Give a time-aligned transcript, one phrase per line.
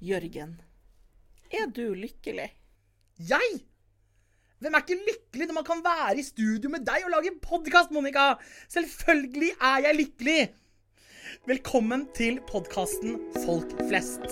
[0.00, 0.60] Jørgen,
[1.50, 2.52] er du lykkelig?
[3.18, 3.48] Jeg?
[4.58, 7.90] Hvem er ikke lykkelig når man kan være i studio med deg og lage podkast,
[7.90, 8.36] Monica?
[8.70, 10.54] Selvfølgelig er jeg lykkelig!
[11.50, 14.22] Velkommen til podkasten Folk flest.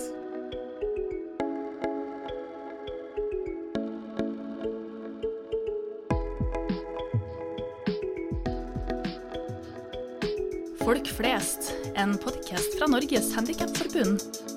[10.79, 14.55] Folk flest, en podkast fra Norges Handikapforbund.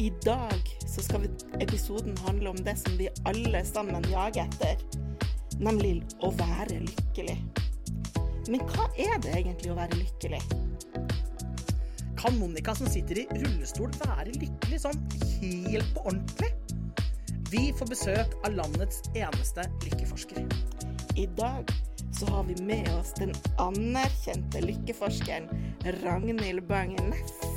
[0.00, 1.26] I dag så skal
[1.60, 4.80] episoden handle om det som vi alle sammen jager etter,
[5.60, 7.34] nemlig å være lykkelig.
[8.48, 10.40] Men hva er det egentlig å være lykkelig?
[12.16, 15.04] Kan Monica som sitter i rullestol være lykkelig sånn
[15.42, 16.50] helt på ordentlig?
[17.52, 20.48] Vi får besøk av landets eneste lykkeforsker.
[21.20, 21.76] I dag
[22.16, 25.52] så har vi med oss den anerkjente lykkeforskeren
[26.00, 27.49] Ragnhild Bangen Næss.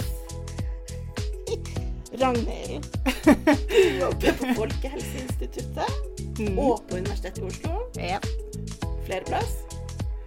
[2.21, 2.85] Ragnhild,
[3.69, 7.71] du jobber på Folkehelseinstituttet og på Universitetet i Oslo.
[7.97, 8.19] Ja.
[9.05, 9.55] Flere plass?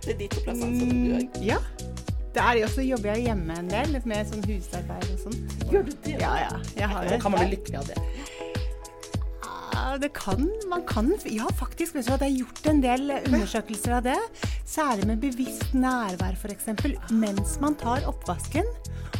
[0.05, 1.29] Det er de to plassene som du har.
[1.45, 1.61] ja.
[2.37, 5.55] Der også jobber jeg hjemme en del, litt med sånn husarbeid og sånt.
[5.71, 6.19] Gjør du det?
[6.21, 6.59] Ja, ja.
[6.77, 7.21] Jeg har det.
[7.23, 8.03] kan man bli lykkelig av det?
[10.01, 11.95] Det kan, man kan Ja, faktisk.
[11.95, 14.17] Vet du hva, det er gjort en del undersøkelser av det.
[14.67, 16.67] Særlig med bevisst nærvær, f.eks.
[17.15, 18.67] mens man tar oppvasken.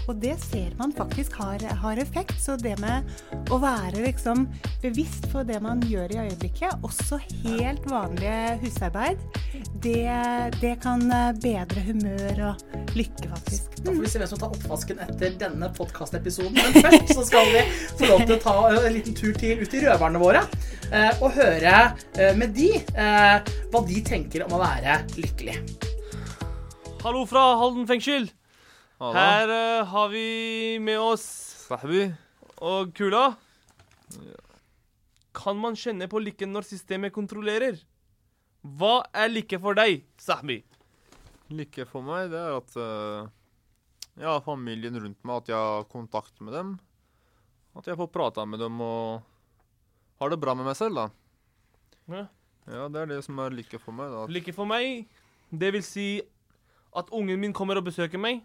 [0.07, 2.35] Og det ser man faktisk har, har effekt.
[2.43, 3.07] Så det med
[3.55, 4.49] å være liksom
[4.83, 9.23] bevisst for det man gjør i øyeblikket, også helt vanlige husarbeid,
[9.83, 10.07] det,
[10.61, 13.77] det kan eh, bedre humør og lykke, faktisk.
[13.85, 16.57] Da får vi se hvem som tar oppvasken etter denne podkastepisoden.
[16.57, 17.63] Men først så skal vi
[17.99, 20.43] få lov til å ta en liten tur til ut i røverne våre.
[20.91, 21.75] eh, Og høre
[22.19, 25.59] eh, med de eh, hva de tenker om å være lykkelig.
[27.07, 28.31] Hallo fra Halden fengsel.
[29.01, 30.27] Her eh, har vi
[30.83, 31.27] med oss
[31.67, 32.09] Sahbi.
[32.63, 33.29] og Kula.
[35.37, 37.77] Kan man kjenne på lykken når systemet kontrollerer?
[38.67, 40.59] Hva er lykke for deg, Sahmi?
[41.55, 43.29] Lykke for meg, det er at uh,
[44.17, 46.73] jeg har familien rundt meg, at jeg har kontakt med dem.
[47.77, 49.23] At jeg får prata med dem og
[50.19, 51.07] har det bra med meg selv, da.
[52.11, 52.25] Ja.
[52.67, 54.11] Ja, det er det som er lykke for meg.
[54.11, 54.25] da.
[54.33, 55.07] Lykke for meg,
[55.55, 56.09] det vil si
[56.97, 58.41] at ungen min kommer og besøker meg.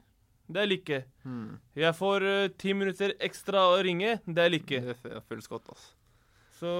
[0.51, 1.01] Det er lykke.
[1.23, 1.57] Hmm.
[1.79, 4.19] Jeg får uh, ti minutter ekstra å ringe.
[4.27, 4.81] Det er lykke.
[4.91, 5.93] Det føles godt, altså.
[6.59, 6.71] Så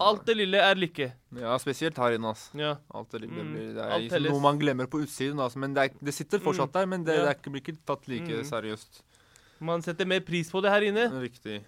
[0.00, 1.12] Alt det lille er lykke.
[1.36, 2.54] Ja, spesielt her inne, altså.
[2.58, 2.74] Ja.
[2.94, 3.52] Alt det, lille Mm.
[3.54, 4.32] blir, det er Alt liksom telles.
[4.32, 5.58] noe man glemmer på utsiden, altså.
[5.58, 6.72] Men det, er, det sitter fortsatt Mm.
[6.72, 7.20] der, men det, Ja.
[7.24, 8.44] det er ikke, blir ikke tatt like Mm.
[8.48, 9.02] seriøst.
[9.60, 11.10] Man setter mer pris på det her inne.
[11.20, 11.62] Riktig.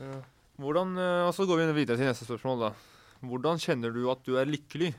[0.00, 0.22] Ja.
[0.58, 2.72] Hvordan, eh, og så går vi videre til neste spørsmål, da.
[3.22, 4.94] Hvordan kjenner du at du er lykkelig?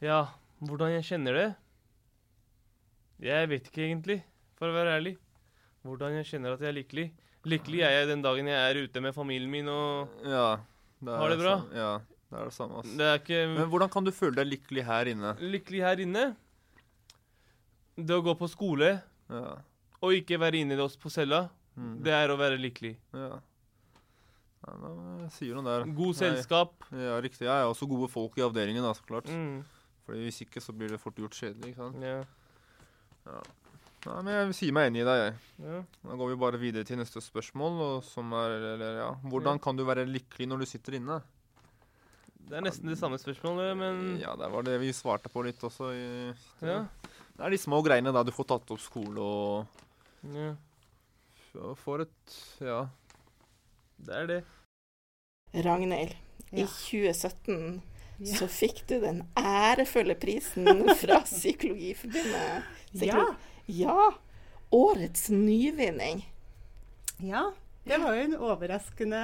[0.00, 0.28] Ja,
[0.62, 1.48] hvordan jeg kjenner det?
[3.20, 4.22] Jeg vet ikke egentlig,
[4.58, 5.16] for å være ærlig.
[5.84, 7.06] Hvordan jeg kjenner at jeg er lykkelig.
[7.46, 10.56] Lykkelig er jeg den dagen jeg er ute med familien min og Ja.
[11.00, 11.56] Det Har det bra?
[11.60, 11.98] sam- Ja,
[12.30, 12.74] det er det samme.
[12.82, 12.96] Altså.
[12.98, 15.34] Det er ikke Men hvordan kan du føle deg lykkelig her inne?
[15.38, 16.36] lykkelig her inne.
[17.96, 19.56] Det å gå på skole Ja.
[20.02, 22.02] og ikke være inne i oss på cella, Mm.
[22.02, 22.96] det er å være lykkelig.
[23.14, 23.40] ja.
[24.66, 25.84] Nei, da, sier noe der.
[25.94, 26.72] God Nei, selskap.
[26.92, 27.46] Ja, riktig.
[27.46, 29.26] Jeg er også gode folk i avdelingen, da, så klart.
[29.26, 29.64] Mm,
[30.04, 31.74] Fordi Hvis ikke, så blir det fort gjort kjedelig.
[31.74, 32.02] ikke sant?
[32.02, 32.24] Ja.
[33.26, 33.40] ja,
[34.06, 35.34] Nei, men Jeg sier meg enig i deg, jeg.
[35.66, 35.80] ja.
[36.06, 37.80] Da går vi bare videre til neste spørsmål.
[37.86, 39.08] Og som er, eller, ja.
[39.26, 41.18] Hvordan kan du være lykkelig når du sitter inne?
[42.48, 45.60] Det er nesten det samme spørsmålet, men Ja, det var det vi svarte på litt
[45.66, 45.90] også.
[45.92, 46.30] I,
[46.64, 46.78] ja.
[47.38, 49.66] Det er de små greiene da du får tatt opp skole og
[50.32, 50.54] ja.
[51.82, 52.80] får et Ja.
[53.98, 54.40] Det er det.
[55.64, 56.14] Ragnhild,
[56.52, 57.82] i 2017
[58.18, 58.34] Ja.
[58.40, 60.66] så fikk du den ærefulle prisen
[60.98, 62.64] fra Psykologiforbundet.
[63.04, 63.20] Ja.
[63.68, 64.12] Ja.
[64.70, 66.22] Årets nyvinning.
[67.20, 67.50] Ja,
[67.84, 69.20] det var jo en overraskende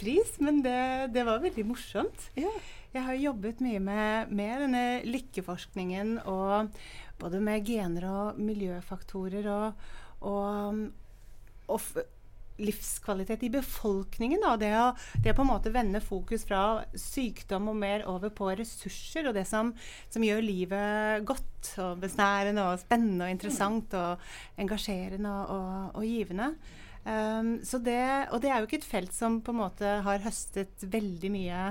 [0.00, 2.28] pris, men det, det var veldig morsomt.
[2.38, 2.50] Ja.
[2.94, 6.70] Jeg har jobbet mye med, med denne lykkeforskningen, og
[7.18, 9.88] både med gener og miljøfaktorer og,
[10.22, 10.84] og,
[11.66, 12.04] og
[12.62, 14.42] livskvalitet i befolkningen.
[14.44, 14.54] Da.
[14.60, 14.86] Det, å,
[15.24, 19.36] det å på en måte vende fokus fra sykdom og mer over på ressurser, og
[19.38, 19.72] det som,
[20.12, 24.24] som gjør livet godt og besnærende og spennende og interessant og
[24.60, 26.52] engasjerende og, og, givende.
[27.04, 28.00] Um, det,
[28.32, 31.64] og det er jo ikke et felt som på en måte har høstet veldig mye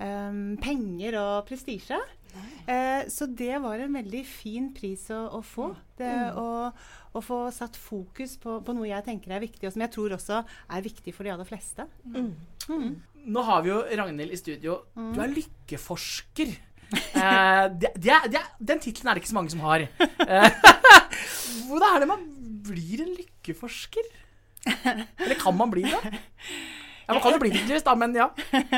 [0.00, 1.98] um, penger og prestisje.
[2.66, 5.70] Eh, så det var en veldig fin pris å, å få.
[5.98, 6.46] Det å,
[7.12, 10.14] å få satt fokus på, på noe jeg tenker er viktig, og som jeg tror
[10.16, 11.86] også er viktig for de aller fleste.
[12.06, 12.92] Mm.
[13.32, 14.78] Nå har vi jo Ragnhild i studio.
[14.94, 16.54] Du er lykkeforsker.
[16.92, 19.86] Eh, det, det, er- er- den tittelen er det ikke så mange som har.
[19.86, 20.48] Eh,
[21.92, 22.26] er det man
[22.66, 24.10] blir en lykkeforsker?
[24.86, 26.12] Eller kan man bli det?
[27.12, 28.28] Ja, Man kan jo bli tydeligvis, da, men ja.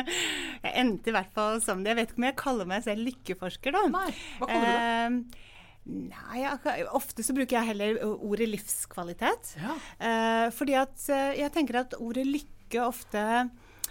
[0.64, 1.92] Jeg endte i hvert fall som det.
[1.94, 3.84] Jeg vet ikke om jeg kaller meg selv lykkeforsker, da.
[3.94, 4.08] Nei,
[4.40, 5.19] hva kaller du det?
[5.40, 5.50] Eh,
[5.84, 9.50] Nei, jeg, ofte så bruker jeg heller ordet livskvalitet.
[9.60, 9.75] Ja.
[10.00, 13.25] Eh, fordi at eh, jeg tenker at ordet lykke ofte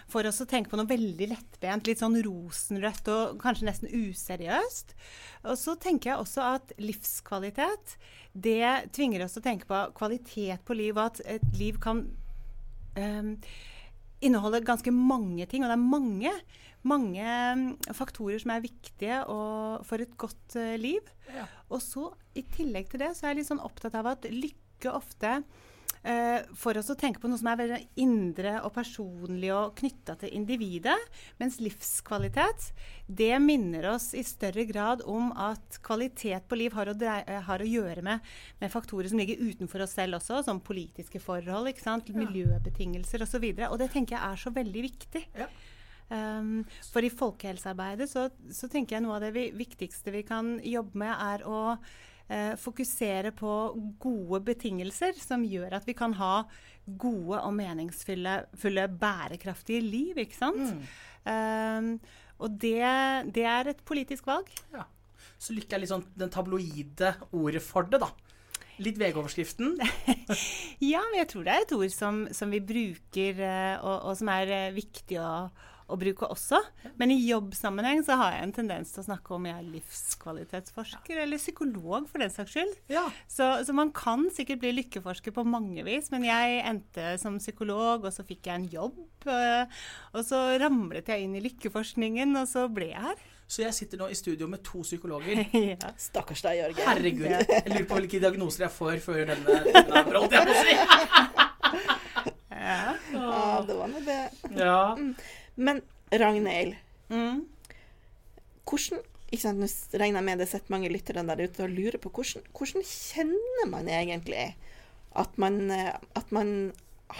[0.10, 4.95] får oss å tenke på noe veldig lettbent, litt sånn rosenrødt og kanskje nesten useriøst.
[5.51, 7.95] Og så tenker jeg også at livskvalitet,
[8.34, 12.07] det tvinger oss til å tenke på kvalitet på liv, og at et liv kan
[12.98, 13.36] eh,
[14.24, 15.64] inneholde ganske mange ting.
[15.64, 16.34] Og det er mange,
[16.88, 17.28] mange
[17.60, 21.14] mm, faktorer som er viktige og, for et godt eh, liv.
[21.34, 21.48] Ja.
[21.70, 24.94] Og så i tillegg til det så er jeg litt sånn opptatt av at lykke
[24.94, 25.40] ofte
[26.04, 30.16] eh, får oss å tenke på noe som er veldig indre og personlig og knytta
[30.22, 30.98] til individet.
[31.42, 32.70] Mens livskvalitet
[33.08, 37.44] det minner oss i større grad om at kvalitet på liv har å, drei, eh,
[37.48, 41.72] har å gjøre med, med faktorer som ligger utenfor oss selv også, som politiske forhold,
[41.72, 42.12] ikke sant?
[42.14, 43.24] miljøbetingelser osv.
[43.24, 43.68] Og, så videre.
[43.74, 45.24] og det tenker jeg er så veldig viktig.
[45.40, 45.48] Ja.
[46.14, 50.58] Um, for i folkehelsearbeidet så, så, tenker jeg noe av det vi, viktigste vi kan
[50.62, 51.62] jobbe med, er å
[52.59, 53.51] fokusere på
[54.01, 56.44] gode betingelser som gjør at vi kan ha
[56.85, 60.18] gode og meningsfulle, fulle, bærekraftige liv.
[60.25, 60.74] ikke sant?
[60.74, 60.83] Mm.
[61.24, 61.89] Um,
[62.44, 62.83] og det,
[63.35, 64.50] det, er et politisk valg.
[64.74, 64.85] Ja.
[65.39, 68.12] Så lykke er sånn den tabloide ordet for det, da.
[68.83, 69.75] Litt VG-overskriften.
[70.91, 74.15] ja, men jeg tror det er et ord som, som vi bruker, eh, og, og,
[74.19, 75.30] som er eh, viktig å
[75.91, 76.59] å bruke også.
[77.00, 81.24] Men i jobbsammenheng så har jeg en tendens til å snakke om jeg er livskvalitetsforsker,
[81.25, 82.74] eller psykolog for den saks skyld.
[82.94, 83.06] Ja.
[83.27, 88.07] Så, så, man kan sikkert bli lykkeforsker på mange vis, men jeg endte som psykolog,
[88.07, 89.03] og så fikk jeg en jobb.
[89.27, 89.83] Øh,
[90.13, 93.30] og så ramlet jeg inn i lykkeforskningen, og så ble jeg her.
[93.53, 95.44] Så jeg sitter nå i studio med to psykologer.
[95.74, 95.91] ja.
[96.00, 96.88] Stakkars deg, Jørgen.
[96.89, 97.27] Herregud.
[97.27, 100.77] Jeg lurer på hvilke diagnoser jeg får før denne, denne holdt jeg på å si.
[102.63, 102.81] ja.
[103.13, 104.21] ja, det var nå det.
[104.57, 104.81] Ja.
[105.56, 106.76] Men Ragnhild,
[107.10, 107.46] Mm.
[108.66, 109.02] hvordan
[109.34, 109.68] ikke sant, Nå
[110.00, 113.70] regner jeg med det sitter mange lyttere der ute og lurer på hvordan, hvordan kjenner
[113.70, 114.56] man egentlig
[115.16, 116.74] at man, eh, at man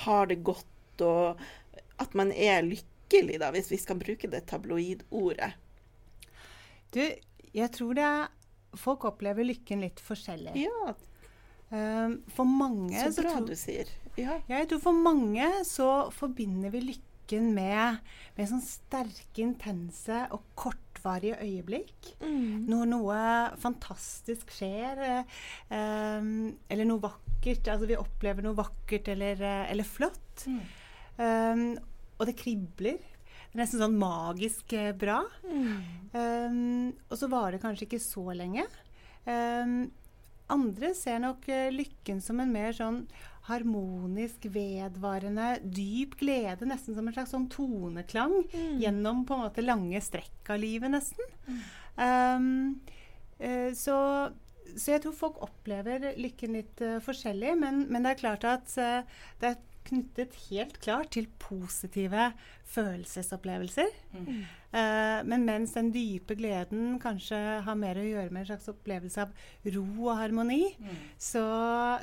[0.04, 1.38] har det godt, og
[2.00, 5.54] at man er lykkelig, da, hvis vi skal bruke det tabloidordet?
[6.94, 7.02] Du,
[7.54, 8.28] jeg tror det er
[8.76, 10.56] Folk opplever lykken litt forskjellig.
[10.66, 10.94] Ja,
[11.74, 13.88] Um, for mange så bra tror- du sier.
[14.16, 14.36] Ja.
[14.48, 16.82] Jeg tror for mange så forbinder vi
[17.24, 18.00] lykken med,
[18.36, 22.14] med sånn sterke, intense og kortvarige øyeblikk.
[22.22, 22.68] Mm.
[22.68, 23.20] Når noe
[23.58, 25.24] fantastisk skjer,
[25.70, 26.22] eh,
[26.70, 27.68] eller noe vakkert.
[27.68, 30.46] Altså vi opplever noe vakkert eller, eh, eller flott.
[30.48, 30.62] Mm.
[31.16, 31.78] Um,
[32.20, 33.00] og det kribler.
[33.00, 35.24] Det er nesten sånn magisk bra.
[35.44, 35.76] bra.
[36.14, 38.66] Um, og så varer det kanskje ikke så lenge.
[39.26, 39.92] Um,
[40.52, 43.06] andre ser nok eh, lykken som en mer sånn
[43.50, 46.68] harmonisk, vedvarende, dyp glede.
[46.70, 48.38] Nesten som en slags sånn toneklang
[48.80, 51.36] gjennom på en måte lange strekk av livet, nesten.
[51.98, 52.48] Um,
[53.44, 53.98] uh, så,
[54.74, 58.76] så jeg tror folk opplever lykken litt uh, forskjellig, men, men det er klart at
[58.80, 62.32] uh, det er knyttet helt klart til positive
[62.72, 63.92] følelsesopplevelser.
[64.74, 69.22] Eh, men mens den dype gleden kanskje har mer å gjøre med en slags opplevelse
[69.22, 70.72] av ro og harmoni,
[71.22, 71.44] så,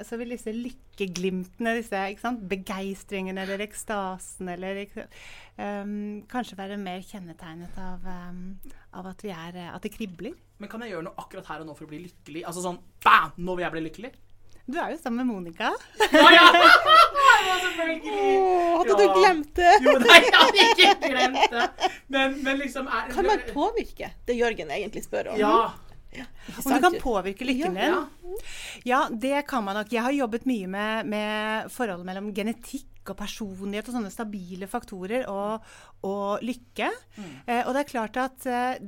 [0.06, 7.74] så vil disse lykkeglimtene, disse ikke begeistringene eller ekstasen eller ehm, kanskje være mer kjennetegnet
[7.82, 8.44] av, um,
[8.94, 10.39] av at, vi er, at det kribler.
[10.62, 12.46] Men kan jeg gjøre noe akkurat her og nå for å bli lykkelig?
[12.46, 13.34] Altså sånn bam!
[13.41, 14.15] Nå vil jeg bli lykkelig.
[14.70, 15.74] Du er jo sammen med Monica.
[15.74, 16.46] Å ja!
[17.49, 18.17] ja, selvfølgelig.
[18.41, 19.75] Å, hadde du glemt det?
[19.85, 21.93] Jo, nei, jeg hadde ikke glemt det.
[22.11, 24.11] Men, men liksom er, Kan man påvirke?
[24.27, 25.41] Det Jørgen egentlig spør om.
[25.41, 25.55] Ja.
[26.65, 27.93] Om du kan påvirke lykken din?
[27.93, 28.01] ja.
[28.87, 29.93] Ja, det kan man nok.
[29.93, 35.27] Jeg har jobbet mye med, med forholdet mellom genetikk og personlighet og sånne stabile faktorer
[35.31, 35.65] og,
[36.06, 36.91] og lykke.
[37.47, 38.82] Eh, og det er klart at eh,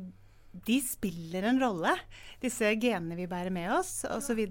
[0.53, 1.93] de spiller en rolle,
[2.43, 4.43] disse genene vi bærer med oss osv.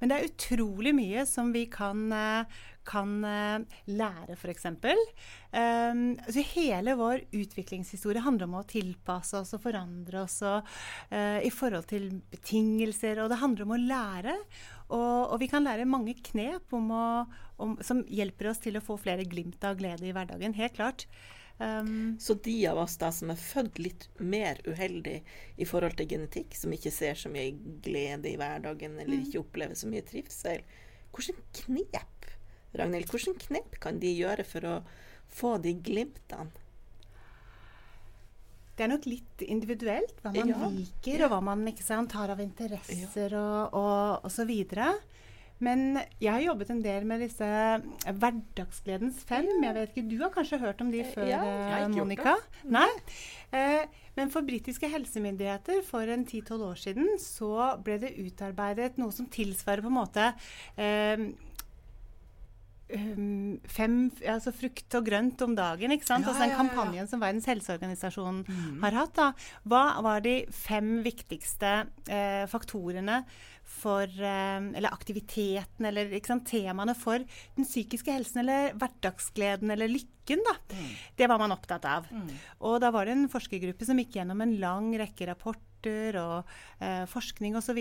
[0.00, 4.66] Men det er utrolig mye som vi kan, eh, kan eh, lære, f.eks.
[4.66, 10.66] Um, altså hele vår utviklingshistorie handler om å tilpasse oss og forandre oss og,
[11.14, 13.22] uh, i forhold til betingelser.
[13.22, 14.36] Og det handler om å lære.
[14.90, 16.82] Og, og vi kan lære mange knep å,
[17.62, 20.58] om, som hjelper oss til å få flere glimt av glede i hverdagen.
[20.58, 21.06] Helt klart.
[21.58, 25.22] Um, Så de av oss da som er født litt mer uheldig
[25.56, 29.78] i forhold til genetikk, som ikke ser så mye glede i hverdagen eller ikke opplever
[29.78, 30.66] så mye trivsel,
[31.16, 32.12] hvordan knep
[32.76, 34.76] Ragnhild, hvordan knep kan de gjøre for å
[35.32, 36.52] få de glimtene?
[38.76, 42.32] det er nok litt individuelt hva man Ja, liker, og hva man ikke sant, har
[42.34, 44.90] av interesser og, og, og så videre.
[45.64, 47.46] Men jeg har jobbet en del med disse
[48.04, 49.48] Hverdagsgledens fem.
[49.64, 51.40] Jeg vet ikke, Du har kanskje hørt om de før, Ja,
[51.78, 52.36] eh, Monica?
[52.64, 52.88] Nei?
[53.52, 53.86] Eh,
[54.16, 59.26] men for britiske helsemyndigheter for en 10-12 år siden så ble det utarbeidet noe som
[59.26, 60.30] tilsvarer på en måte
[60.76, 61.26] eh,
[62.94, 65.90] um, fem, altså frukt og grønt om dagen.
[65.92, 66.24] ikke sant?
[66.26, 68.80] Ja, altså Den ja, ja, kampanjen som Verdens helseorganisasjon Mm.
[68.82, 69.14] har hatt.
[69.14, 69.32] da.
[69.66, 73.24] Hva var de fem viktigste eh, faktorene
[73.66, 77.18] for eh, Eller aktiviteten, eller sant, temaene for
[77.56, 80.44] den psykiske helsen, eller hverdagsgleden, eller lykken.
[80.46, 80.54] da.
[81.16, 82.06] Det var man opptatt av.
[82.60, 86.44] Og da var det en forskergruppe som gikk gjennom en lang rekke rapporter og
[86.80, 87.78] eh, forskning osv.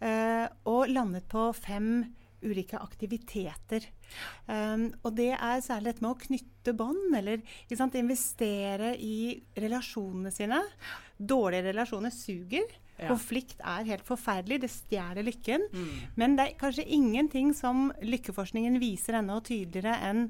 [0.00, 3.88] Eh, og landet på fem ulike aktiviteter.
[4.46, 7.42] Um, og det er særlig dette med å knytte bånd, eller
[7.74, 10.62] sant, investere i relasjonene sine.
[11.18, 12.80] Dårlige relasjoner suger.
[12.94, 13.08] Ja.
[13.10, 14.60] Konflikt er helt forferdelig.
[14.62, 15.66] Det stjeler lykken.
[15.72, 15.88] Mm.
[16.20, 20.28] Men det er kanskje ingenting som lykkeforskningen viser ennå tydeligere enn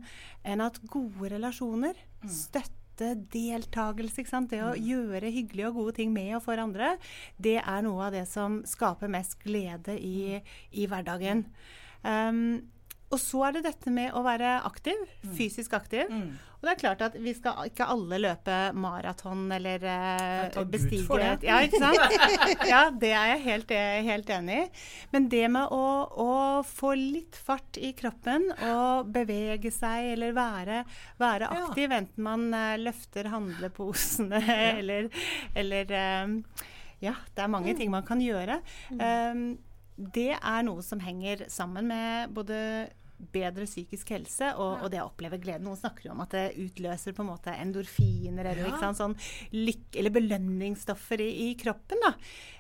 [0.49, 4.53] en at gode relasjoner, støtte, deltakelse, ikke sant?
[4.55, 6.95] det å gjøre hyggelige og gode ting med og for andre,
[7.37, 10.41] det er noe av det som skaper mest glede i,
[10.73, 11.45] i hverdagen.
[12.05, 12.71] Um,
[13.13, 14.99] og så er det dette med å være aktiv,
[15.37, 16.09] fysisk aktiv.
[16.11, 16.33] Mm.
[16.35, 21.21] Og det er klart at vi skal ikke alle løpe maraton eller uh, bestige for
[21.23, 21.45] det.
[21.47, 22.01] Ja, ikke sant?
[22.73, 24.65] Ja, det er jeg helt, eh, helt enig i.
[25.13, 25.83] Men det med å,
[26.25, 26.31] å
[26.67, 30.81] få litt fart i kroppen og bevege seg eller være,
[31.21, 31.61] være Ja.
[31.69, 34.41] aktiv, enten man uh, løfter handleposene
[34.81, 35.07] eller,
[35.55, 35.95] eller
[36.25, 36.41] um,
[37.05, 37.79] Ja, det er mange Mm.
[37.79, 38.59] ting man kan gjøre.
[38.97, 39.47] Um,
[39.97, 42.59] det er noe som henger sammen med både
[43.35, 45.63] bedre psykisk helse og, og det å oppleve glede.
[45.65, 48.73] Noen snakker jo om at det utløser på en måte endorfiner eller, Ja.
[48.73, 49.15] ikke sant, sånn
[49.55, 52.03] lykke, eller belønningsstoffer i, i kroppen.
[52.03, 52.11] Da.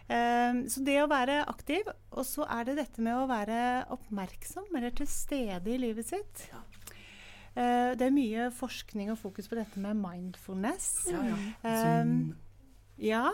[0.04, 3.58] Um, så det å være aktiv, og så er det dette med å være
[3.96, 6.46] oppmerksom eller til stede i livet sitt.
[7.54, 10.88] Eh, det er mye forskning og fokus på dette med mindfulness.
[11.12, 12.00] Ja, ja.
[12.02, 12.34] Um,
[12.96, 13.32] ja,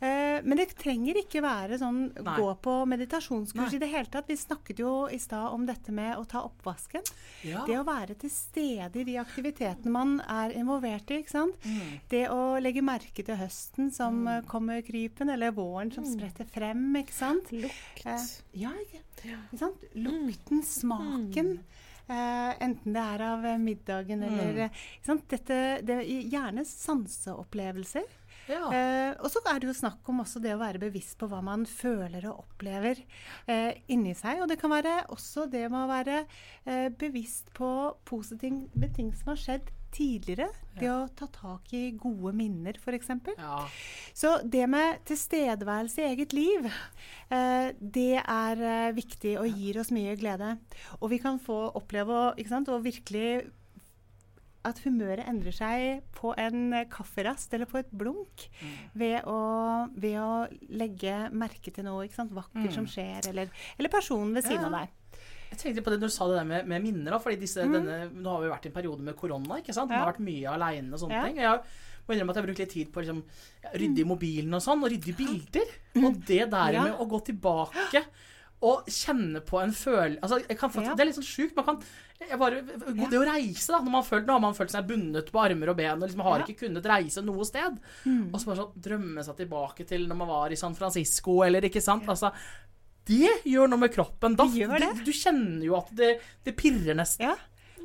[0.00, 2.34] eh, men det trenger ikke være sånn Nei.
[2.36, 3.78] gå på meditasjonskurs Nei.
[3.78, 4.28] i det hele tatt.
[4.28, 7.06] Vi snakket jo i stad om dette med å ta oppvasken.
[7.48, 7.64] Ja.
[7.68, 11.22] Det å være til stede i de aktivitetene man er involvert i.
[11.22, 11.56] ikke sant?
[11.64, 11.96] Mm.
[12.12, 14.48] Det å legge merke til høsten som mm.
[14.50, 16.84] kommer krypen, eller våren som spretter frem.
[17.00, 17.52] ikke sant?
[17.54, 18.04] Lukt.
[18.04, 19.88] Eh, ja, ikke, ikke sant?
[19.96, 21.56] Lukten, smaken.
[22.08, 25.18] Uh, enten det er av eh, middagen eller mm.
[25.28, 28.06] Dette, det, Gjerne sanseopplevelser.
[28.48, 28.68] Ja.
[28.72, 31.40] Eh, og så er det jo snakk om også det å være bevisst på hva
[31.44, 33.00] man føler og opplever
[33.46, 34.42] eh, inni seg.
[34.42, 37.72] Og det kan være også det med å være eh, bevisst på
[38.08, 40.48] positive ting som har skjedd tidligere.
[40.78, 43.10] Det å ta tak i gode minner, f.eks.
[43.34, 43.58] ja.
[44.14, 46.68] Så det med tilstedeværelse i eget liv,
[47.34, 50.54] eh, det er eh, viktig og gir oss mye glede.
[51.00, 53.48] Og vi kan få oppleve å virkelig
[54.64, 58.48] at humøret endrer seg på en eh, kafferast eller på et blunk
[58.94, 63.48] ved, å, ved å legge merke til noe ikke sant, vakkert som skjer, eller,
[63.78, 64.66] eller personen ved siden Ja.
[64.66, 64.88] av deg.
[65.50, 67.10] Jeg tenkte på det når du sa det der med, med minner.
[67.14, 69.56] Da, fordi disse, denne, Nå har vi vært i en periode med korona.
[69.62, 69.88] ikke sant?
[69.88, 70.04] Man Mm.
[70.04, 71.24] Har vært mye aleine og sånne Ja.
[71.24, 71.36] ting.
[71.36, 71.60] Jeg
[72.08, 73.22] må innrømme at jeg har brukt litt tid på å liksom,
[73.80, 75.72] rydde i mobilen og sånn, og rydde i bilder.
[76.04, 76.74] Og det der Mm.
[76.74, 76.82] Ja.
[76.84, 78.04] med å gå tilbake
[78.60, 80.40] og kjenne på en følelse altså,
[80.82, 80.94] Ja.
[80.96, 81.54] Det er litt sånn sjukt.
[81.54, 83.78] Man kan bare, Det å reise, da.
[83.86, 86.40] Man følt, nå har man følt seg bundet på armer og ben og liksom har
[86.40, 86.46] Ja.
[86.46, 87.78] ikke kunnet reise noe sted.
[88.04, 88.32] Mm.
[88.34, 91.60] Og så bare sånn drømme seg tilbake til når man var i San Francisco, eller
[91.62, 92.08] ikke sant.
[92.08, 92.32] Altså,
[93.06, 94.34] det gjør noe med kroppen.
[94.36, 94.44] Da.
[94.44, 97.36] Du, du kjenner jo at det, det pirrer nesten.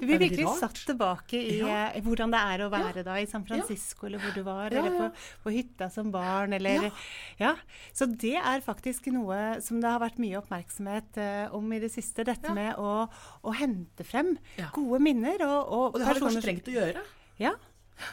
[0.03, 0.07] Ja.
[0.07, 0.59] Du blir virkelig rart.
[0.59, 1.87] satt tilbake i Ja.
[1.93, 4.79] eh, hvordan det er å være da i San Francisco, eller hvor du var, Ja,
[4.83, 5.07] eller på,
[5.45, 6.91] på hytta som barn, eller Ja.
[7.39, 7.55] ja.
[7.93, 11.91] Så det er faktisk noe som det har vært mye oppmerksomhet uh, om i det
[11.91, 12.23] siste.
[12.25, 12.53] Dette Ja.
[12.53, 13.07] med å,
[13.43, 14.69] å hente frem Ja.
[14.73, 15.39] gode minner.
[15.41, 17.03] Og, og, Og det har du personer kanskje trengt å gjøre.
[17.39, 17.53] Ja.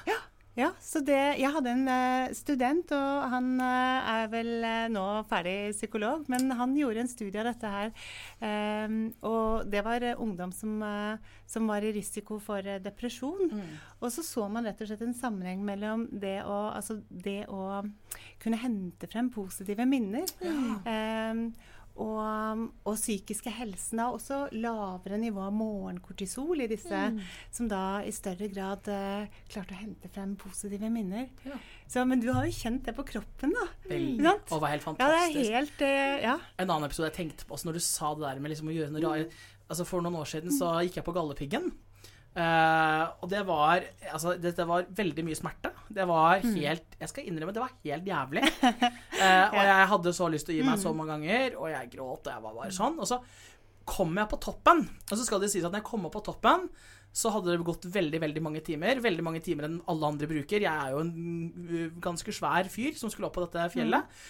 [0.06, 0.16] ja.
[0.60, 5.04] Ja, så det, Jeg hadde en eh, student, og han eh, er vel eh, nå
[5.30, 7.92] ferdig psykolog, men han gjorde en studie av dette her.
[8.44, 10.82] Ehm, og det var ungdom som,
[11.48, 13.48] som var i risiko for depresjon.
[13.48, 13.78] depresjon.
[14.00, 17.80] Og så så man rett og slett en sammenheng mellom det å, altså det å
[18.42, 20.28] kunne hente frem positive minner.
[20.84, 21.50] Ehm,
[22.00, 27.02] og, og psykiske helsen har også lavere nivå av morgenkortisol i disse
[27.52, 31.28] som da i større grad eh, klarte å hente frem positive minner.
[31.44, 31.58] Ja.
[31.90, 33.66] Så, men du har jo kjent det på kroppen, da.
[33.90, 34.24] Veldig.
[34.24, 34.52] Sant?
[34.56, 35.44] Og var helt Ja, det fantastisk.
[35.44, 36.36] er helt eh, Ja.
[36.58, 38.76] En annen episode jeg tenkte på også når du sa det der med liksom å
[38.76, 39.30] gjøre noe rare
[39.70, 41.68] Altså For noen år siden så gikk jeg på Galdhøpiggen.
[42.40, 43.82] Eh, og det var
[44.12, 45.72] Altså, dette var veldig mye smerte.
[45.92, 48.44] Det var helt Jeg skal innrømme, det var helt jævlig.
[48.62, 51.92] Uh, og jeg hadde så lyst til å gi meg så mange ganger, og jeg
[51.96, 52.98] gråt, og jeg var bare sånn.
[53.00, 53.20] Og så
[53.90, 54.84] kom jeg på toppen.
[55.10, 56.68] Og så skal det sies at når jeg kom opp på toppen,
[57.10, 59.00] så hadde det gått veldig veldig mange timer.
[59.02, 60.62] Veldig mange timer enn alle andre bruker.
[60.62, 61.16] Jeg er jo en
[61.70, 64.20] uh, ganske svær fyr som skulle opp på dette fjellet.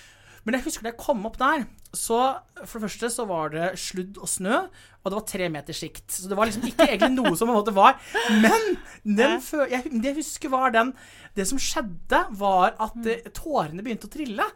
[0.47, 2.21] Men jeg husker da jeg kom opp der, så
[2.63, 4.63] for det første så var det sludd og snø,
[5.01, 6.07] og det var tre meters sikt.
[6.13, 7.97] Så det var liksom ikke egentlig noe som på en måte var
[8.43, 8.77] Men
[9.21, 10.93] den før, jeg, det jeg husker var den
[11.37, 14.47] Det som skjedde, var at eh, tårene begynte å trille.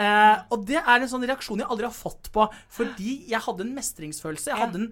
[0.00, 3.66] Eh, og det er en sånn reaksjon jeg aldri har fått på, fordi jeg hadde
[3.66, 4.48] en mestringsfølelse.
[4.50, 4.88] Jeg hadde en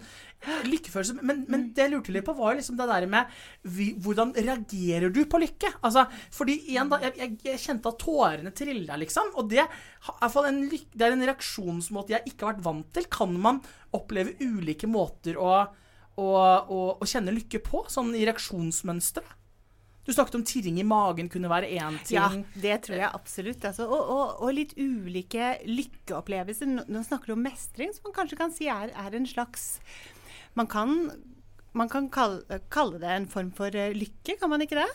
[0.69, 1.17] lykkefølelse.
[1.25, 3.33] Men, men det jeg lurte litt på, var liksom det der med
[3.65, 5.73] vi, hvordan reagerer du på lykke?
[5.81, 9.33] Altså, fordi igjen da, jeg, jeg, jeg kjente at tårene trilla, liksom.
[9.41, 12.67] Og det, er i hvert fall en, det er en reaksjonsmåte jeg ikke har vært
[12.69, 13.09] vant til.
[13.11, 13.61] Kan man
[13.97, 15.51] oppleve ulike måter å,
[16.15, 17.85] å, å, å kjenne lykke på?
[17.91, 19.25] Sånn i reaksjonsmønstre?
[20.01, 22.15] Du snakket om tirring i magen kunne være én ting.
[22.17, 22.29] Ja,
[22.63, 23.65] det tror jeg absolutt.
[23.69, 26.71] Altså, og, og, og litt ulike lykkeopplevelser.
[26.89, 29.75] Nå snakker du om mestring, som man kanskje kan si er, er en slags
[30.57, 31.11] Man kan,
[31.77, 34.89] man kan kalle, kalle det en form for eh, lykke, kan man ikke det?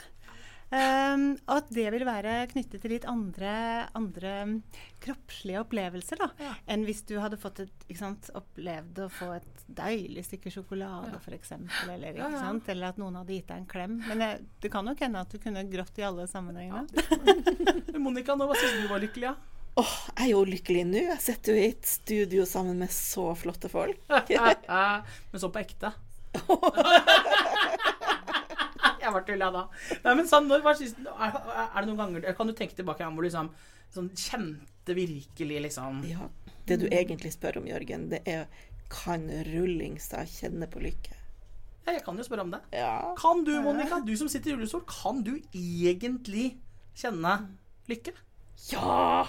[0.66, 3.50] Um, og at det vil være knyttet til litt andre,
[3.94, 4.32] andre
[5.04, 6.26] kroppslige opplevelser da,
[6.66, 11.12] enn hvis du hadde fått et, ikke sant, opplevd å få et deilig stykke sjokolade,
[11.22, 11.52] for f.eks.
[11.86, 12.50] Eller, Ja, ja.
[12.74, 13.94] eller at noen hadde gitt deg en klem.
[14.08, 16.86] Men jeg, det kan nok hende at du kunne grått i alle sammenhengene.
[17.92, 19.30] Men Monica, nå hva syns du var lykkelig?
[19.30, 19.36] Ja?
[19.76, 21.00] Åh, jeg er jo lykkelig nå.
[21.12, 23.98] Jeg sitter jo i et studio sammen med så flotte folk.
[24.10, 25.92] Men så på ekte.
[29.06, 29.64] Jeg var tulla da.
[30.04, 31.36] Nei, men sånn, når, sist, er,
[31.66, 33.52] er det noen ganger Kan du tenke tilbake her hvor du liksom,
[33.94, 36.28] sånn, kjente virkelig liksom Ja,
[36.66, 38.48] det du egentlig spør om, Jørgen, det er
[38.90, 41.14] kan Rullingstad kjenne på lykke?
[41.86, 42.60] ja, Jeg kan jo spørre om det.
[42.74, 43.14] Ja.
[43.18, 46.56] Kan du, Monica, du som sitter i rullestol, kan du egentlig
[46.98, 47.38] kjenne
[47.90, 48.14] lykke?
[48.72, 49.26] Ja!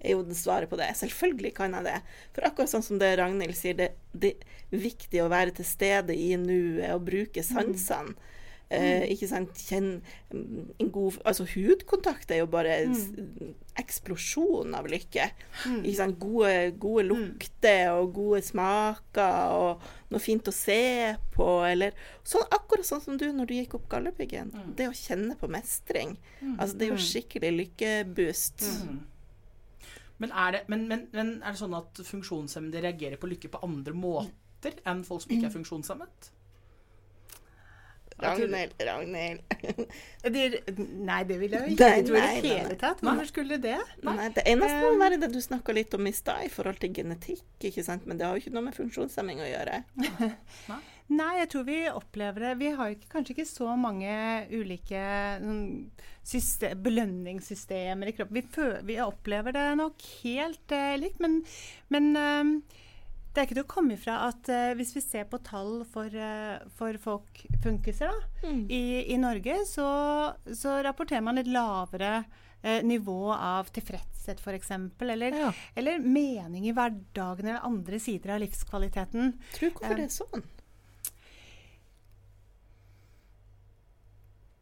[0.00, 0.88] er jo det svaret på det.
[0.96, 1.98] Selvfølgelig kan jeg det.
[2.34, 6.16] For akkurat sånn som det Ragnhild sier, det, det er viktig å være til stede
[6.16, 8.16] i nuet og bruke sansene.
[8.70, 9.56] Eh, ikke sant?
[9.66, 9.88] Kjenn
[10.30, 15.26] mm, en god Altså, hudkontakt er jo bare en eksplosjon av lykke.
[15.80, 16.18] Ikke sant?
[16.22, 22.86] Gode, gode lukter og gode smaker og noe fint å se på, eller sånn, Akkurat
[22.86, 24.54] sånn som du når du gikk opp Galdhøpiggen.
[24.78, 26.14] Det å kjenne på mestring.
[26.56, 28.68] Altså, det er jo skikkelig lykkeboost.
[30.20, 33.62] Men er, det, men, men, men er det sånn at funksjonshemmede reagerer på lykke på
[33.66, 36.30] andre måter enn folk som ikke er funksjonshemmet?
[38.24, 39.40] Ragnhild, Ragnhild.
[40.20, 40.44] Det,
[40.76, 43.02] nei, det vil jeg ikke Nei, tro i det hele tatt.
[43.04, 43.78] Hvorfor skulle det?
[44.06, 46.92] Nei, det eneste må være det du snakka litt om i stad, i forhold til
[47.00, 47.44] genetikk.
[47.70, 48.06] ikke sant?
[48.08, 49.82] Men det har jo ikke noe med funksjonshemming å gjøre.
[51.10, 52.50] Nei, jeg tror vi opplever det.
[52.60, 54.12] Vi har ikke, kanskje ikke så mange
[54.52, 55.00] ulike
[56.22, 58.38] system, belønningssystemer i kroppen.
[58.38, 61.40] Vi, vi opplever det nok helt eh, likt, men,
[61.90, 62.52] men eh,
[63.30, 66.10] det er ikke til å komme ifra at uh, hvis vi ser på tall for,
[66.10, 68.82] uh, for folk funkiser da, i,
[69.14, 69.86] i Norge, så,
[70.50, 74.72] så rapporterer man et lavere uh, nivå av tilfredshet, f.eks.
[75.06, 75.52] Eller, Ja.
[75.78, 79.36] eller mening i hverdagen eller andre sider av livskvaliteten.
[79.54, 80.48] Tror hvorfor det er sånn.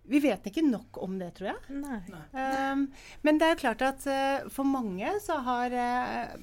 [0.09, 1.81] Vi vet ikke nok om det, tror jeg.
[1.83, 1.99] Nei.
[2.37, 2.87] Um,
[3.25, 4.07] men det er jo klart at
[4.53, 5.75] for mange så, har,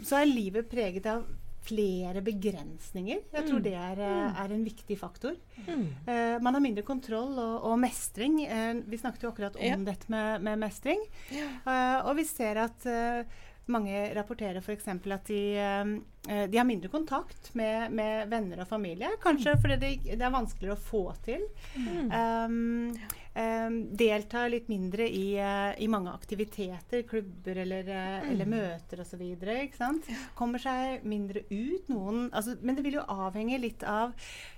[0.05, 1.23] så er livet preget av
[1.65, 3.23] flere begrensninger.
[3.34, 5.36] Jeg tror det er, eh, er en viktig faktor.
[5.65, 5.86] Mm.
[6.08, 8.38] Uh, man har mindre kontroll og, og mestring.
[8.45, 9.75] Uh, vi snakket jo akkurat om Ja.
[9.91, 11.01] dette med, med mestring.
[11.32, 12.86] Eh, og vi ser at
[13.71, 14.88] mange rapporterer f.eks.
[14.88, 15.91] at de, eh,
[16.30, 19.10] eh, de har mindre kontakt med, med venner og familie.
[19.23, 21.45] Kanskje fordi det, det er vanskeligere å få til.
[21.75, 22.91] Um,
[23.36, 29.23] um, deltar litt mindre i, uh, i mange aktiviteter, klubber eller, uh, eller møter osv.
[30.38, 31.89] Kommer seg mindre ut.
[31.89, 34.13] Noen, altså, men det vil jo avhenge litt av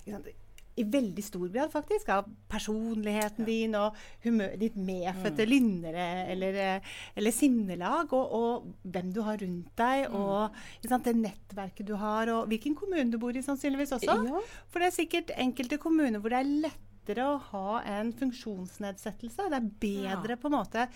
[0.07, 0.35] ikke sant,
[0.77, 6.95] i veldig stor grad faktisk av personligheten din og humør, ditt medfødte lynnere eller, eh,
[7.17, 11.95] eller sinnelag, og, og hvem du har rundt deg, og ikke sant, det nettverket du
[11.99, 14.19] har, og hvilken kommune du bor i sannsynligvis også.
[14.27, 14.43] Ja.
[14.71, 19.49] For det er sikkert enkelte kommuner hvor det er lettere å ha en funksjonsnedsettelse.
[19.49, 20.89] Det er bedre på en måte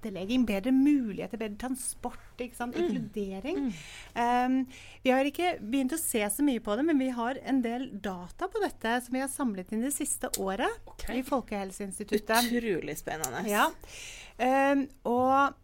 [0.00, 2.76] tilrettelegging, bedre muligheter, bedre transport, ikke sant?
[2.76, 3.72] inkludering.
[4.14, 4.66] Um,
[5.02, 7.88] vi har ikke begynt å se så mye på det, men vi har en del
[8.00, 11.20] data på dette som vi har samlet inn det siste året okay.
[11.20, 12.50] i Folkehelseinstituttet.
[12.50, 13.44] Utrolig spennende.
[13.48, 13.68] Ja.
[14.40, 15.56] Um, og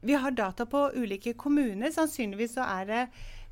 [0.00, 1.92] vi har data på ulike kommuner.
[1.92, 3.02] Sannsynligvis så er det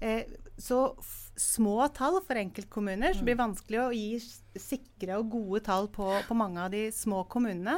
[0.01, 0.23] eh,
[0.59, 0.95] så
[1.39, 4.19] små tall for enkeltkommuner, så det blir vanskelig å gi
[4.59, 7.77] sikre og gode tall på, på mange av de små kommunene.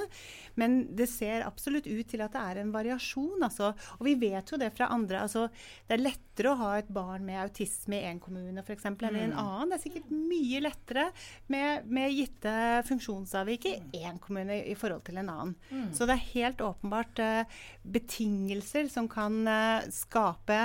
[0.61, 3.43] Men det ser absolutt ut til at det er en variasjon.
[3.45, 3.73] Altså.
[3.99, 5.23] Og vi vet jo det fra andre.
[5.27, 5.47] Altså,
[5.89, 9.19] det er lettere å ha et barn med autisme i én kommune for eksempel, enn
[9.19, 9.73] i en annen.
[9.73, 11.09] Det er sikkert mye lettere
[11.53, 12.55] med, med gitte
[12.89, 15.91] funksjonsavvik i én kommune i forhold til en annen.
[15.97, 20.65] Så det er helt åpenbart uh, betingelser som kan uh, skape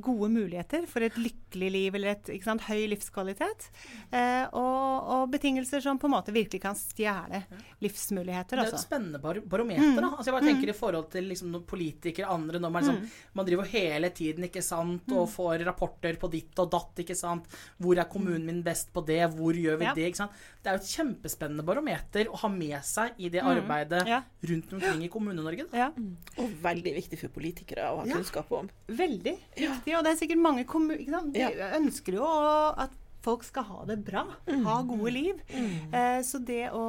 [0.00, 3.68] gode muligheter for et lykkelig liv eller et ikke sant, høy livskvalitet.
[4.12, 7.42] Eh, og, og betingelser som på en måte virkelig kan stjele
[7.82, 8.56] livsmuligheter.
[8.56, 8.86] Det er et Altså.
[8.86, 10.00] spennende bar barometer.
[10.00, 10.10] da.
[10.16, 13.46] Altså jeg bare tenker I forhold til liksom, noen politikere andre når man, liksom, man
[13.48, 17.02] driver hele tiden ikke sant, og får rapporter på ditt og datt.
[17.04, 17.46] ikke sant?
[17.80, 19.22] Hvor er kommunen min best på det?
[19.34, 19.94] Hvor gjør vi Ja.
[19.94, 20.06] det?
[20.12, 20.32] ikke sant?
[20.62, 24.22] Det er jo et kjempespennende barometer å ha med seg i det arbeidet Ja.
[24.42, 25.66] rundt omkring i Kommune-Norge.
[25.72, 25.90] Ja.
[26.38, 28.14] Og veldig viktig for politikere å ha Ja.
[28.16, 28.68] kunnskap om.
[28.88, 29.96] Veldig viktig.
[29.96, 31.48] Og det er sikkert mange kommuner De
[31.80, 32.94] ønsker jo at
[33.26, 34.24] folk skal ha det bra,
[34.66, 35.40] ha gode liv.
[35.50, 36.84] Eh, så det å,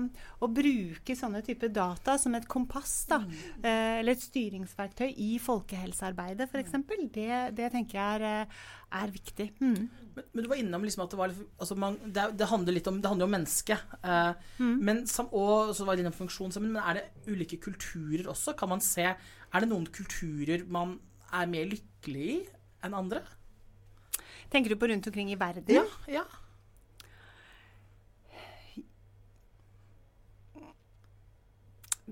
[0.00, 3.20] å bruke sånne typer data som et kompass, da,
[3.60, 6.78] eh, eller et styringsverktøy i folkehelsearbeidet f.eks.,
[7.12, 8.62] det, det tenker jeg er, eh,
[9.02, 9.50] er viktig.
[9.60, 9.76] Mm.
[10.16, 12.88] Men, men du var innom liksom at det var altså man, det, det handler litt
[12.90, 13.94] om det handler om mennesket.
[14.04, 16.74] Eh, men og så var det innom funksjonshemmen.
[16.76, 18.56] Men er det ulike kulturer også?
[18.58, 20.98] Kan man se Er det noen kulturer man
[21.32, 22.40] er mer lykkelig i
[22.84, 23.22] enn andre?
[24.52, 25.64] Tenker du på rundt omkring i verden?
[25.72, 25.84] Ja.
[26.10, 26.24] ja.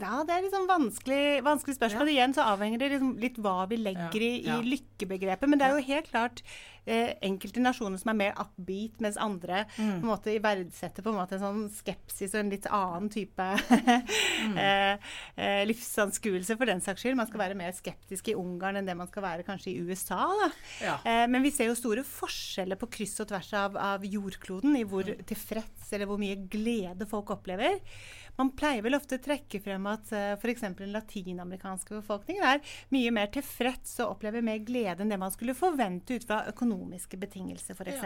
[0.01, 2.09] Ja, det er liksom vanskelig, vanskelig spørsmål.
[2.15, 4.61] Igjen så avhenger det liksom litt hva vi legger i, Ja, ja.
[4.63, 5.49] i lykkebegrepet.
[5.49, 6.43] Men det er jo helt klart
[6.89, 10.01] eh, enkelte nasjoner som er mer upbeat, mens andre Mm.
[10.01, 13.49] på en måte verdsetter på en måte en sånn skepsis og en litt annen type
[14.41, 14.57] Mm.
[14.65, 14.97] eh,
[15.37, 17.17] eh, livsanskuelse for den saks skyld.
[17.21, 20.23] Man skal være mer skeptisk i Ungarn enn det man skal være kanskje i USA.
[20.41, 20.49] Da.
[20.81, 20.97] Ja.
[21.05, 24.85] Eh, men vi ser jo store forskjeller på kryss og tvers av, av jordkloden i
[24.89, 27.77] hvor tilfreds eller hvor mye glede folk opplever.
[28.39, 30.67] Man pleier vel ofte å trekke frem at uh, f.eks.
[30.79, 35.59] den latinamerikanske befolkningen er mye mer tilfreds og opplever mer glede enn det man skulle
[35.59, 38.05] forvente ut fra økonomiske betingelser, f.eks.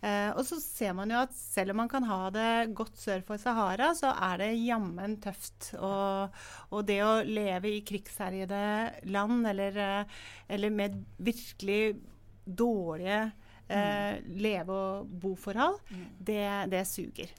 [0.00, 3.20] Uh, og så ser man jo at selv om man kan ha det godt sør
[3.26, 5.74] for Sahara, så er det jammen tøft.
[5.76, 6.38] Og,
[6.72, 8.62] og det å leve i krigsherjede
[9.12, 10.22] land eller, eh,
[10.56, 11.98] eller med virkelig
[12.46, 13.20] dårlige
[13.68, 15.76] eh, leve- og boforhold,
[16.16, 17.36] det, det suger.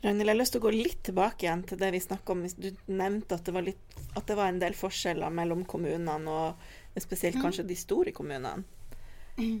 [0.00, 2.46] Ragnhild, jeg har lyst til å gå litt tilbake igjen til det vi snakka om.
[2.56, 7.02] Du nevnte at det, var litt, at det var en del forskjeller mellom kommunene, og
[7.04, 8.62] spesielt kanskje de store kommunene.
[9.36, 9.60] Ikke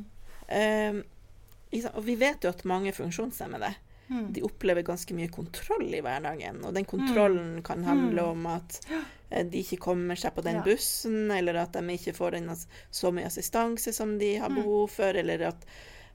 [1.94, 3.68] og vi vet jo at mange funksjonshemmede
[4.10, 6.58] de opplever ganske mye kontroll i hverdagen.
[6.66, 11.30] Og den kontrollen kan handle om at eh, de ikke kommer seg på den bussen,
[11.30, 12.50] eller at de ikke får den,
[12.90, 15.68] så mye assistanse som de har behov for, eller at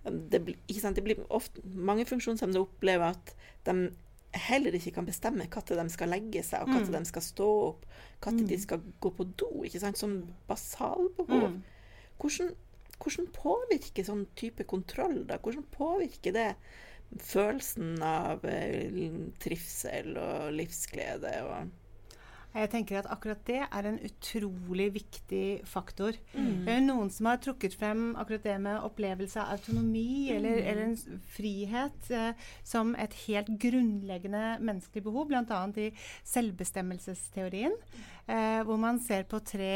[0.06, 0.42] det,
[0.76, 1.00] sant?
[1.00, 3.32] det blir ofte, Mange funksjonshemmede opplever at
[3.66, 3.88] de
[4.36, 7.86] heller ikke kan bestemme når de skal legge seg, og når de skal stå opp,
[8.26, 10.00] når de skal gå på do, ikke sant?
[10.00, 10.17] som
[10.50, 11.60] basalbehov.
[12.19, 12.52] Hvordan,
[13.00, 15.39] hvordan påvirker sånn type kontroll, da?
[15.43, 16.50] Hvordan påvirker det
[17.21, 18.91] følelsen av eh,
[19.41, 21.74] trivsel og livsglede og
[22.56, 26.15] Jeg tenker at akkurat det er en utrolig viktig faktor.
[26.32, 30.62] Det er jo noen som har trukket frem akkurat det med opplevelse av autonomi eller,
[30.63, 35.60] eller en frihet eh, som et helt grunnleggende menneskelig behov, bl.a.
[35.84, 35.89] i
[36.24, 37.76] selvbestemmelsesteorien.
[38.26, 39.74] Eh, hvor man ser på tre,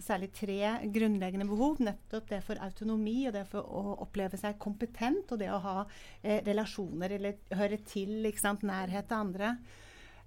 [0.00, 0.60] særlig tre
[0.94, 1.82] grunnleggende behov.
[1.82, 5.76] Nettopp det for autonomi og det for å oppleve seg kompetent, og det å ha
[6.22, 9.54] eh, relasjoner eller høre til, nærhet til andre.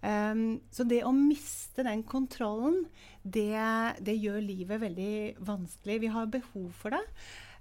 [0.04, 2.84] Um, så det å miste den kontrollen,
[3.24, 3.56] det,
[4.04, 5.16] det gjør livet veldig
[5.48, 6.02] vanskelig.
[6.04, 7.04] Vi har behov for det.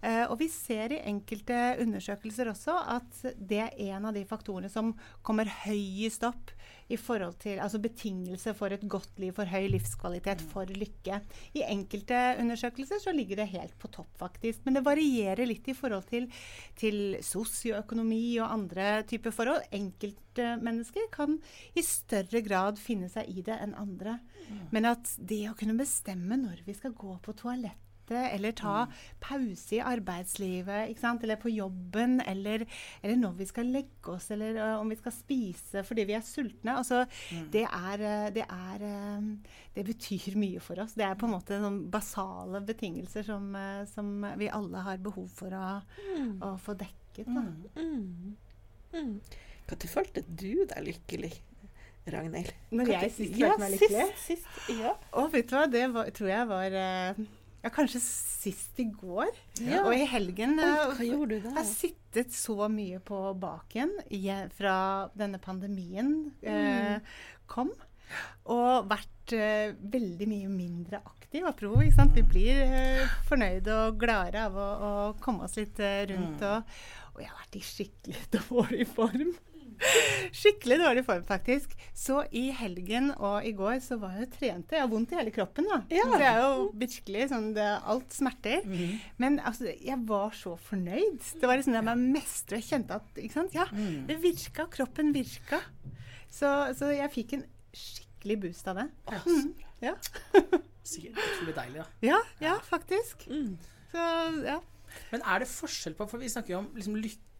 [0.02, 4.70] Uh, og vi ser i enkelte undersøkelser også at det er en av de faktorene
[4.72, 4.90] som
[5.22, 6.50] kommer høyest opp
[6.88, 11.21] i forhold til altså betingelser for et godt liv, for høy livskvalitet, for lykke.
[11.59, 14.64] I enkelte undersøkelser så ligger det helt på topp, faktisk.
[14.64, 16.29] Men det varierer litt i forhold til,
[16.79, 19.68] til sosioøkonomi og andre typer forhold.
[19.73, 21.38] Enkeltmennesker kan
[21.77, 24.18] i større grad finne seg i det enn andre.
[24.73, 28.85] Men at det å kunne bestemme når vi skal gå på toalettet, eller ta
[29.22, 31.25] pause i arbeidslivet, ikke sant?
[31.25, 32.66] eller på jobben, eller,
[33.03, 36.25] eller når vi skal legge oss, eller uh, om vi skal spise fordi vi er
[36.27, 36.77] sultne.
[36.77, 37.05] Altså,
[37.53, 38.87] det, er, det, er,
[39.77, 40.96] det betyr mye for oss.
[40.98, 43.53] Det er på en måte sånn basale betingelser som,
[43.92, 45.66] som vi alle har behov for å,
[46.42, 47.29] å få dekket.
[47.29, 47.44] Da.
[47.77, 48.37] mm.
[48.92, 49.20] Mm.
[49.70, 51.33] Når følte du deg lykkelig,
[52.12, 52.51] Ragnhild?
[52.75, 54.07] Når jeg sist ja, følte meg lykkelig?
[54.18, 54.92] Sist, sist, ja.
[55.18, 57.22] Og vet du hva, det var, tror jeg var eh,
[57.62, 59.31] ja, kanskje sist i går.
[59.62, 59.85] Ja.
[59.87, 61.55] Og i helgen Oi, eh, hva gjorde du da?
[61.61, 63.94] har sittet så mye på baken
[64.57, 64.77] fra
[65.18, 66.98] denne pandemien eh,
[67.46, 67.70] kom,
[68.51, 71.46] og vært eh, veldig mye mindre aktiv.
[71.48, 72.18] Apropos, ikke sant?
[72.18, 76.42] Vi blir eh, fornøyde og gladere av å, å komme oss litt eh, rundt.
[76.44, 76.77] Og,
[77.14, 79.33] og jeg har vært i skikkelig dårlig form.
[80.42, 81.74] Skikkelig dårlig form, faktisk.
[81.96, 84.76] Så i helgen og i går så var jeg og trente.
[84.76, 85.80] Jeg har vondt i hele kroppen, da.
[85.92, 86.06] Ja.
[86.12, 88.66] Det er jo virkelig sånn det, Alt smerter.
[89.22, 91.20] Men altså, jeg var så fornøyd.
[91.40, 92.61] Det var liksom det jeg mestre.
[92.61, 93.56] Jeg kjente at ikke sant?
[93.56, 93.68] Ja,
[94.08, 94.68] det virka.
[94.72, 95.61] Kroppen virka.
[96.32, 98.88] Så, så jeg fikk en skikkelig boost av det.
[99.26, 99.52] Mm.
[99.82, 99.96] Ja,
[100.92, 101.85] Sikkert utrolig deilig, da.
[102.02, 103.26] ja, ja faktisk.
[103.30, 103.54] Mm.
[103.92, 104.06] Så
[104.46, 104.58] ja.
[105.12, 107.32] Men er det forskjell på For vi snakker jo om liksom lykke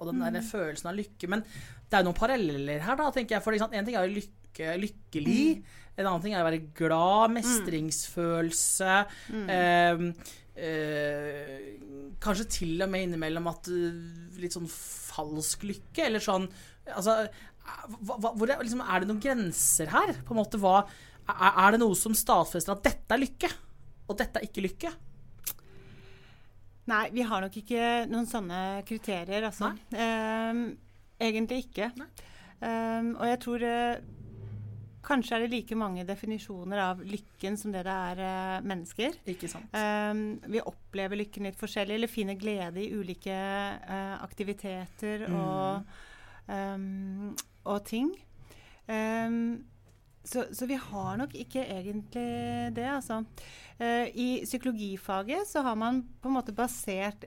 [0.00, 1.28] og den der følelsen av lykke.
[1.28, 3.42] Men det er jo noen paralleller her, da, tenker jeg.
[3.42, 5.64] For en ting er jo lykke, lykkelig.
[5.98, 9.06] En annen ting er å være glad, mestringsfølelse.
[9.50, 9.98] eh,
[10.56, 11.58] eh,
[12.20, 16.48] kanskje til og med innimellom at eh, litt sånn falsk lykke, eller sånn
[16.88, 17.28] Altså,
[18.00, 20.14] hva, hvor er, liksom, er det noen grenser her?
[20.24, 20.86] På en måte, hva,
[21.28, 23.50] er, er det noe som stadfester at dette er lykke,
[24.08, 24.92] og dette er ikke lykke?
[26.88, 29.74] Nei, vi har nok ikke noen sånne kriterier, altså.
[29.92, 30.62] Um,
[31.20, 31.90] egentlig ikke.
[32.62, 33.98] Um, og jeg tror uh,
[35.04, 39.20] kanskje er det like mange definisjoner av lykken som det det er uh, mennesker.
[39.28, 39.76] Ikke sant?
[39.76, 45.92] Um, vi opplever lykken litt forskjellig, eller finner glede i ulike uh, aktiviteter og,
[46.48, 47.34] ehm,
[47.68, 48.14] og ting.
[48.88, 49.58] Ehm,
[50.24, 53.22] så, så vi har nok ikke egentlig det, altså.
[53.78, 57.24] Eh, I psykologifaget så har man på en måte basert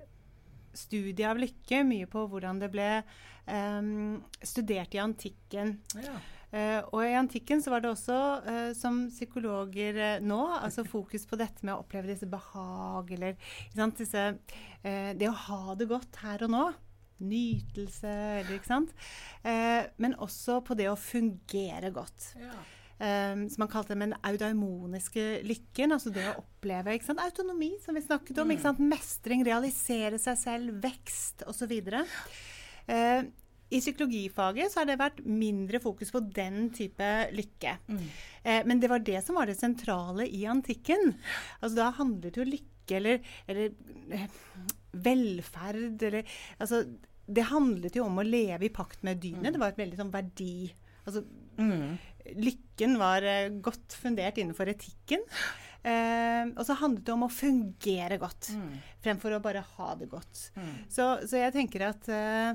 [0.73, 3.81] studiet av lykke mye på hvordan det ble eh,
[4.43, 5.79] studert i antikken.
[5.99, 6.19] Ja.
[6.51, 8.19] Eh, og i antikken så var det også,
[8.51, 13.37] eh, som psykologer eh, nå, altså fokus på dette med å oppleve disse behag, eller
[13.71, 14.25] sant, disse,
[14.83, 16.65] eh, det å ha det godt her og nå.
[17.21, 18.93] Nytelse, eller ikke sant.
[19.45, 22.31] Eh, men også på det å fungere godt.
[22.41, 22.55] Ja.
[23.01, 25.89] Um, som man kalte den audaimoniske lykken.
[25.95, 28.51] Altså det å oppleve autonomi, som vi snakket om.
[28.61, 28.81] Sant?
[28.83, 31.73] Mestring, realisere seg selv, vekst osv.
[32.85, 33.23] Uh,
[33.71, 37.73] I psykologifaget så har det vært mindre fokus på den type lykke.
[38.43, 41.15] Eh, men det var det som var det sentrale i antikken.
[41.61, 43.71] Altså Da handlet jo lykke eller, eller
[44.11, 44.27] eh,
[44.91, 46.27] velferd eller
[46.59, 46.83] altså,
[47.25, 49.53] Det handlet jo om å leve i pakt med dynet.
[49.55, 50.53] Det var et veldig sånn verdi
[51.01, 51.23] Altså
[51.61, 51.97] Mm.
[52.37, 55.23] Lykken var eh, godt fundert innenfor etikken.
[55.83, 58.51] Eh, og så handlet det om å fungere godt,
[59.01, 60.51] fremfor å bare ha det godt.
[60.93, 62.51] Så, så jeg tenker at eh,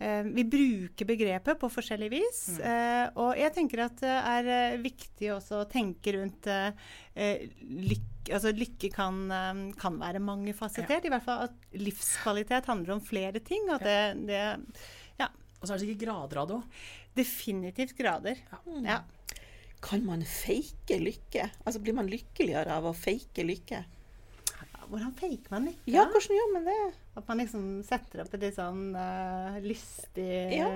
[0.00, 2.40] eh, vi bruker begrepet på forskjellig vis.
[2.64, 6.48] eh, og jeg tenker at det er viktig også å tenke rundt
[7.60, 8.08] lykke.
[8.32, 9.16] Altså lykke kan,
[9.80, 11.04] kan være mangefasettert.
[11.08, 13.64] I hvert fall at livskvalitet handler om flere ting.
[13.68, 14.42] Og at det, det
[15.18, 15.26] Ja,
[15.60, 16.82] Og så er det sikkert grader av det òg.
[17.18, 18.38] Definitivt grader.
[18.84, 19.02] Ja.
[19.82, 21.48] Kan man fake lykke?
[21.64, 23.82] Altså Blir man lykkeligere av å fake lykke?
[24.92, 25.88] Hvordan faker man lykke?
[25.88, 26.80] Ja, hvordan gjør man det?
[27.16, 30.68] At man liksom setter opp et litt sånn uh, lystig Ja.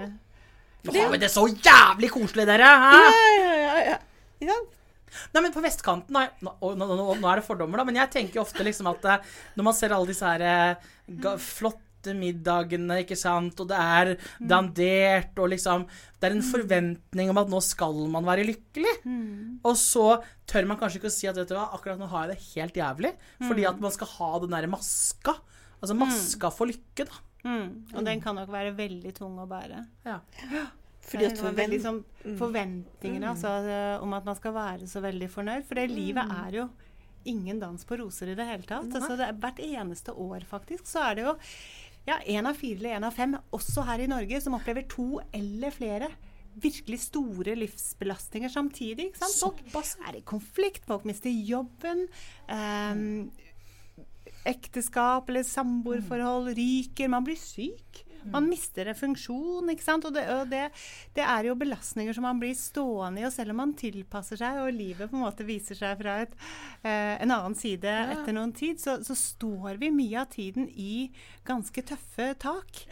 [0.87, 2.69] Nå har vi det så jævlig koselig, dere!
[2.81, 2.91] Hæ?
[2.95, 3.77] Ja, ja, ja.
[3.91, 3.97] ja.
[4.47, 4.57] ja.
[5.35, 8.43] Nei, men på vestkanten nå, nå, nå, nå, er det fordommer, da, men jeg tenker
[8.43, 10.89] ofte liksom at eh, når man ser alle disse her eh,
[11.25, 11.35] ga,
[12.07, 17.39] flotte middagene, ikke sant, og det er dandert, og liksom Det er en forventning om
[17.39, 18.95] at nå skal man være lykkelig.
[19.65, 22.27] Og så tør man kanskje ikke å si at vet du hva, akkurat nå har
[22.27, 23.13] jeg det helt jævlig,
[23.45, 25.37] fordi at man skal ha den derre maska.
[25.77, 27.23] Altså maska for lykke, da.
[27.45, 27.69] Mm.
[27.95, 29.85] Og den kan nok være veldig tung å bære.
[30.07, 30.19] Ja.
[31.07, 31.77] Fordi at forvent...
[31.85, 32.01] sånn
[32.41, 35.69] forventningene altså, eh, om at man skal være så veldig fornøyd.
[35.69, 36.67] For det livet er jo
[37.27, 38.89] ingen dans på roser i det hele tatt.
[38.95, 41.35] Altså, det er, hvert eneste år, faktisk, så er det jo
[42.07, 45.17] ja, én av fire eller én av fem, også her i Norge, som opplever to
[45.35, 46.11] eller flere
[46.57, 49.11] virkelig store livsbelastninger samtidig.
[49.11, 49.61] Ikke sant?
[49.73, 52.07] Folk er i konflikt, folk mister jobben.
[52.49, 53.29] Um,
[54.47, 58.06] ekteskap eller samboerforhold ryker, man blir syk.
[58.33, 60.07] Man mister en funksjon, ikke sant.
[60.09, 60.65] Og, det, og det,
[61.17, 64.63] det er jo belastninger som man blir stående i, og selv om man tilpasser seg,
[64.63, 66.37] og livet på en måte viser seg fra et,
[66.83, 71.11] eh, en annen side etter noen tid, så, så står vi mye av tiden i
[71.47, 72.87] ganske tøffe tak.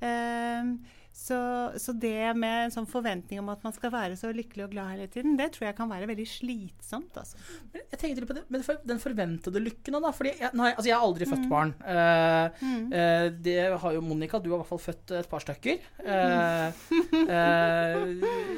[0.00, 0.74] Eh,
[1.20, 1.38] så,
[1.76, 4.94] så det med en sånn forventning om at man skal være så lykkelig og glad
[4.94, 7.18] hele tiden, det tror jeg kan være veldig slitsomt.
[7.20, 7.36] Altså.
[7.74, 10.14] Men jeg tenkte litt på det, men for, den forventede lykken òg, da.
[10.16, 11.74] Fordi jeg, altså jeg har aldri født barn.
[11.84, 12.86] Uh, mm.
[12.94, 15.84] uh, det har jo Monica, du har i hvert fall født et par stykker.
[16.00, 16.70] Uh,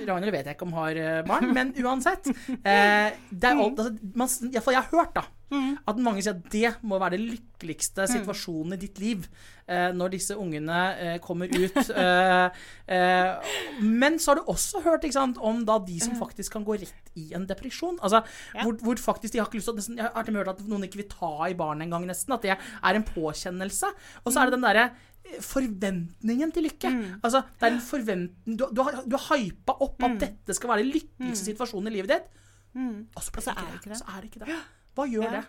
[0.07, 2.31] Ragnhild vet jeg ikke om har eh, barn, men uansett.
[2.63, 5.27] eh, det er alt, altså, man, jeg har hørt, da.
[5.53, 5.73] Mm.
[5.91, 9.27] At mange sier at det må være det lykkeligste situasjonen i ditt liv
[9.69, 11.77] eh, når disse ungene eh, kommer ut.
[12.03, 12.63] eh,
[12.97, 13.53] eh,
[13.85, 17.13] men så har du også hørt sant, om da de som faktisk kan gå rett
[17.21, 17.99] i en depresjon.
[18.01, 18.23] Altså,
[18.55, 18.65] Ja.
[18.65, 21.03] hvor, hvor faktisk de har ikke lyst til nesten, Jeg har hørt at noen ikke
[21.03, 22.33] vil ta i barnet engang, nesten.
[22.33, 23.93] At det er en påkjennelse.
[24.25, 26.93] Og så er det den derre eh, forventningen til lykke.
[27.23, 30.73] Altså, det er en forventning Du, du, har, du har hypa opp at dette skal
[30.73, 32.39] være den lykkeligste situasjonen i livet ditt.
[32.73, 33.09] Mm.
[33.15, 33.99] Og så, blir så er det ikke det.
[33.99, 34.01] det.
[34.01, 34.63] Så er det ikke det.
[34.97, 35.31] Hva gjør Ja.
[35.41, 35.45] det?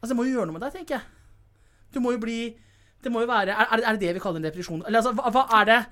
[0.00, 1.02] Altså, det må jo gjøre noe med deg, tenker jeg.
[1.94, 2.38] Du må jo bli
[3.02, 4.82] Det må jo være Er, er det- det vi kaller en depresjon?
[4.86, 5.86] Eller altså, hva, hva er det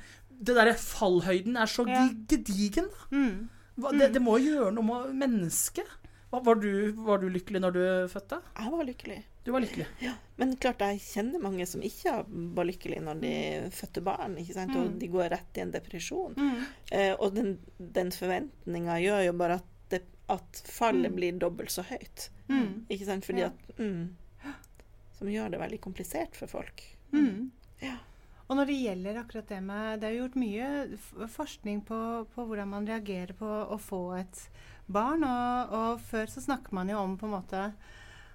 [0.44, 2.08] Det derre fallhøyden er så Ja.
[2.28, 3.16] gedigen, da.
[3.16, 3.48] Mm.
[3.78, 5.86] Hva, det, det må jo gjøre noe med mennesket.
[6.32, 8.40] Var, du, var du lykkelig når du fødte?
[8.58, 9.22] Jeg var lykkelig.
[9.44, 9.86] Du var lykkelig.
[10.00, 12.24] Ja, Men klart jeg kjenner mange som ikke
[12.56, 14.34] var lykkelige når de fødte barn.
[14.38, 14.74] ikke sant?
[14.76, 16.34] Og de går rett i en depresjon.
[16.34, 16.64] Mm.
[16.90, 19.64] Eh, og den, den forventninga gjør jo bare at,
[20.28, 21.16] at fallet Mm.
[21.16, 22.30] blir dobbelt så høyt.
[22.48, 22.86] Mm.
[22.90, 23.24] Ikke sant?
[23.24, 23.46] Fordi Ja.
[23.46, 24.16] at mm,
[25.18, 26.82] Som gjør det veldig komplisert for folk.
[27.12, 27.50] Mm.
[27.80, 27.96] Ja.
[28.48, 32.68] Og når det gjelder akkurat det med Det er gjort mye forskning på, på hvordan
[32.68, 34.48] man reagerer på å få et
[34.88, 35.22] barn.
[35.24, 37.72] Og, og før så snakker man jo om på en måte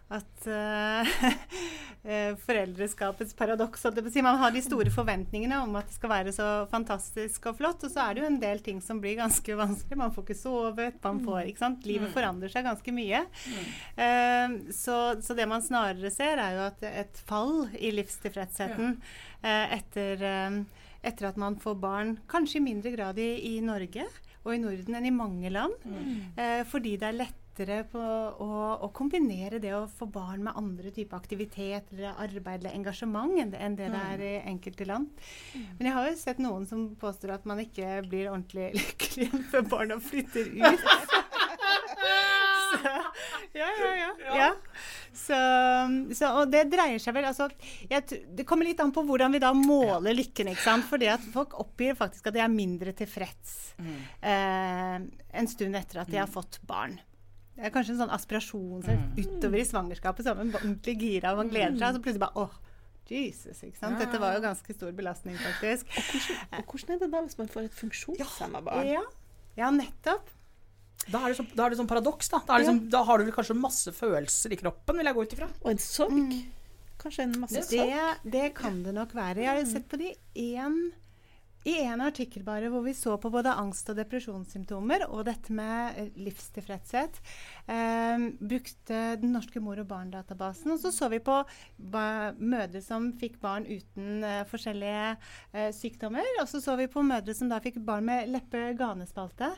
[0.09, 0.47] at
[2.03, 4.23] eh, foreldreskapets paradoks si.
[4.25, 7.93] Man har de store forventningene om at det skal være så fantastisk og flott, og
[7.93, 9.99] så er det jo en del ting som blir ganske vanskelig.
[9.99, 11.85] Man får ikke sovet, man får ikke sant?
[11.89, 13.21] Livet forandrer seg ganske mye.
[13.99, 19.67] Uh, så, så det man snarere ser, er jo at et fall i livstilfredsheten uh,
[19.77, 20.25] etter,
[21.05, 24.07] etter at man får barn, kanskje i mindre grad i, i Norge
[24.45, 25.73] og i Norden enn i mange land,
[26.71, 27.17] fordi det er
[27.59, 28.49] lettere på å,
[28.85, 33.51] å kombinere det å få barn med andre typer aktivitet eller arbeid eller engasjement enn
[33.51, 35.09] det, enn det det er i enkelte land.
[35.77, 39.67] Men jeg har jo sett noen som påstår at man ikke blir ordentlig lykkelig før
[39.69, 40.85] barna flytter ut.
[42.69, 42.85] Så,
[43.57, 44.33] ja, ja, ja.
[44.37, 44.47] ja.
[45.09, 45.37] Så,
[46.13, 47.47] så, og det dreier seg vel altså,
[47.89, 50.51] jeg, Det kommer litt an på hvordan vi da måler lykken.
[50.53, 50.85] ikke sant?
[50.85, 56.13] Fordi at folk oppgir faktisk at de er mindre tilfreds eh, en stund etter at
[56.13, 56.99] de har fått barn.
[57.59, 60.23] Det er kanskje en sånn aspirasjon så utover i svangerskapet.
[60.23, 62.53] Så er man ordentlig gira og man gleder seg, og så plutselig bare åh,
[63.09, 63.63] Jesus.
[63.65, 63.99] ikke sant?
[63.99, 65.89] Dette var jo ganske stor belastning, faktisk.
[66.55, 68.87] Og hvordan er det da hvis man får et funksjonshemma barn?
[68.87, 69.03] Ja,
[69.59, 70.31] ja nettopp.
[71.09, 72.39] Da er det sånn, da er det sånn paradoks, da.
[72.45, 75.17] Da, er det sånn, da har du vel kanskje masse følelser i kroppen, vil jeg
[75.17, 75.51] gå ut ifra.
[75.65, 76.33] Og en sorg.
[77.03, 77.91] Kanskje en masse sorg.
[78.23, 79.43] Det, det kan det nok være.
[79.43, 80.13] Jeg har sett på de
[80.47, 80.79] én
[81.67, 85.97] i en artikkel bare hvor vi så på både angst- og depresjonssymptomer og dette med
[85.99, 87.19] eh, livstilfredshet.
[87.67, 90.71] Eh, brukte Den norske mor- og barn-databasen.
[90.71, 91.35] Og så så vi på
[92.39, 95.05] mødre som fikk barn uten eh, forskjellige
[95.53, 96.23] eh, sykdommer.
[96.41, 99.51] Og så så vi på mødre som da fikk barn med leppe-ganespalte.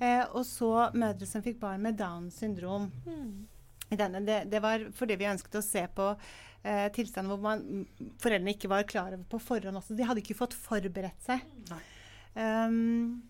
[0.00, 2.88] Eh, og så mødre som fikk barn med Downs syndrom.
[3.92, 6.14] I denne, det, det var fordi vi ønsket å se på
[6.64, 7.84] eh, tilstander hvor man,
[8.22, 9.96] foreldrene ikke var klar over på forhånd også.
[9.98, 11.44] De hadde ikke fått forberedt seg.
[12.34, 13.22] Um,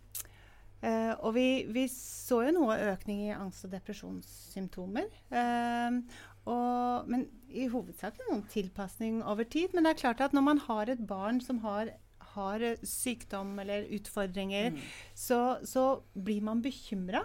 [0.81, 5.11] eh, og vi, vi så jo noe økning i angst- og depresjonssymptomer.
[5.33, 6.05] Um,
[6.42, 9.75] og, men i hovedsak noen tilpasning over tid.
[9.75, 11.92] Men det er klart at når man har et barn som har
[12.33, 14.77] har sykdom eller utfordringer,
[15.14, 17.25] så, så blir man bekymra.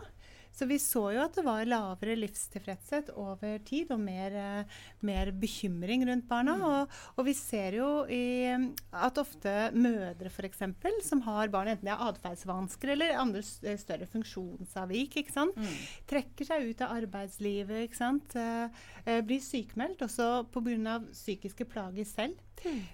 [0.57, 5.29] Så vi så jo at det var lavere livstilfredshet over tid og mer, eh, mer
[5.37, 6.55] bekymring rundt barna.
[6.57, 8.49] Og, og vi ser jo i,
[8.89, 10.63] at ofte mødre f.eks.
[11.05, 15.61] som har barn, enten det er atferdsvansker eller andre eh, større funksjonsavvik, ikke sant?
[16.09, 18.37] trekker seg ut av arbeidslivet, ikke sant?
[18.37, 20.99] Eh, blir sykemeldt også pga.
[21.11, 22.41] psykiske plager selv.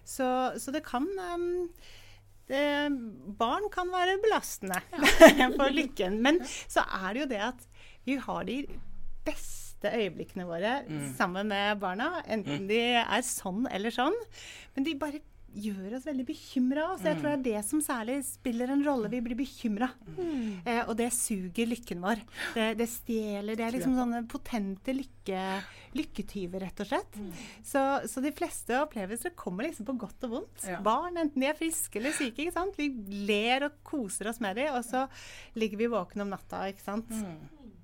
[0.03, 0.27] Så,
[0.59, 1.69] så det kan ehm,
[2.51, 2.63] det,
[3.39, 4.79] barn kan være belastende
[5.57, 6.19] for lykken.
[6.25, 7.67] Men så er det jo det at
[8.07, 8.57] vi har de
[9.23, 10.73] beste øyeblikkene våre
[11.17, 12.21] sammen med barna.
[12.27, 14.15] Enten de er sånn eller sånn.
[14.75, 16.85] Men de bare gjør oss veldig bekymra.
[16.97, 19.09] Så jeg tror det er det som særlig spiller en rolle.
[19.11, 19.89] Vi blir bekymra.
[20.65, 22.21] Eh, og det suger lykken vår.
[22.55, 23.57] Det, det stjeler.
[23.59, 25.43] Det er liksom sånne potente lykke,
[25.97, 27.19] lykketyver, rett og slett.
[27.65, 30.67] Så, så de fleste opplevelser kommer liksom på godt og vondt.
[30.69, 30.79] Ja.
[30.85, 32.45] Barn, enten de er friske eller syke.
[32.47, 32.77] ikke sant?
[32.79, 32.89] Vi
[33.29, 35.05] ler og koser oss med dem, og så
[35.59, 36.65] ligger vi våkne om natta.
[36.71, 37.11] ikke sant?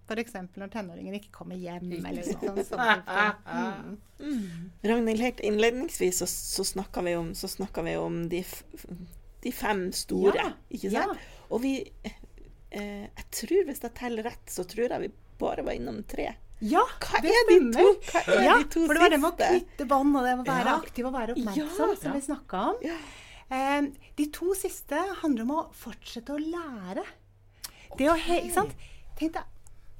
[0.09, 0.33] F.eks.
[0.57, 1.91] når tenåringen ikke kommer hjem.
[2.05, 3.97] eller sånn, sånn.
[4.19, 4.71] Mm.
[4.83, 8.65] Ragnhild, helt innledningsvis så, så snakka vi om, så snakket vi om de, f
[9.45, 11.21] de fem store, Ja, ikke sant?
[11.55, 11.71] Og vi
[12.03, 16.33] eh, Jeg tror, hvis jeg teller rett, så tror jeg vi bare var innom tre.
[16.59, 18.11] Ja, Hva det er de to, stemmer.
[18.11, 20.33] hva er Ja, de to for det var det med å knytte bånd, og det
[20.35, 20.75] med å være Ja.
[20.83, 22.83] aktiv og være oppmerksom, Ja, som vi snakka om.
[22.83, 22.97] Ja.
[23.55, 23.87] Eh,
[24.19, 27.07] de to siste handler om å fortsette å lære.
[27.95, 28.75] Det å he, ikke sant?
[29.15, 29.47] Tenk deg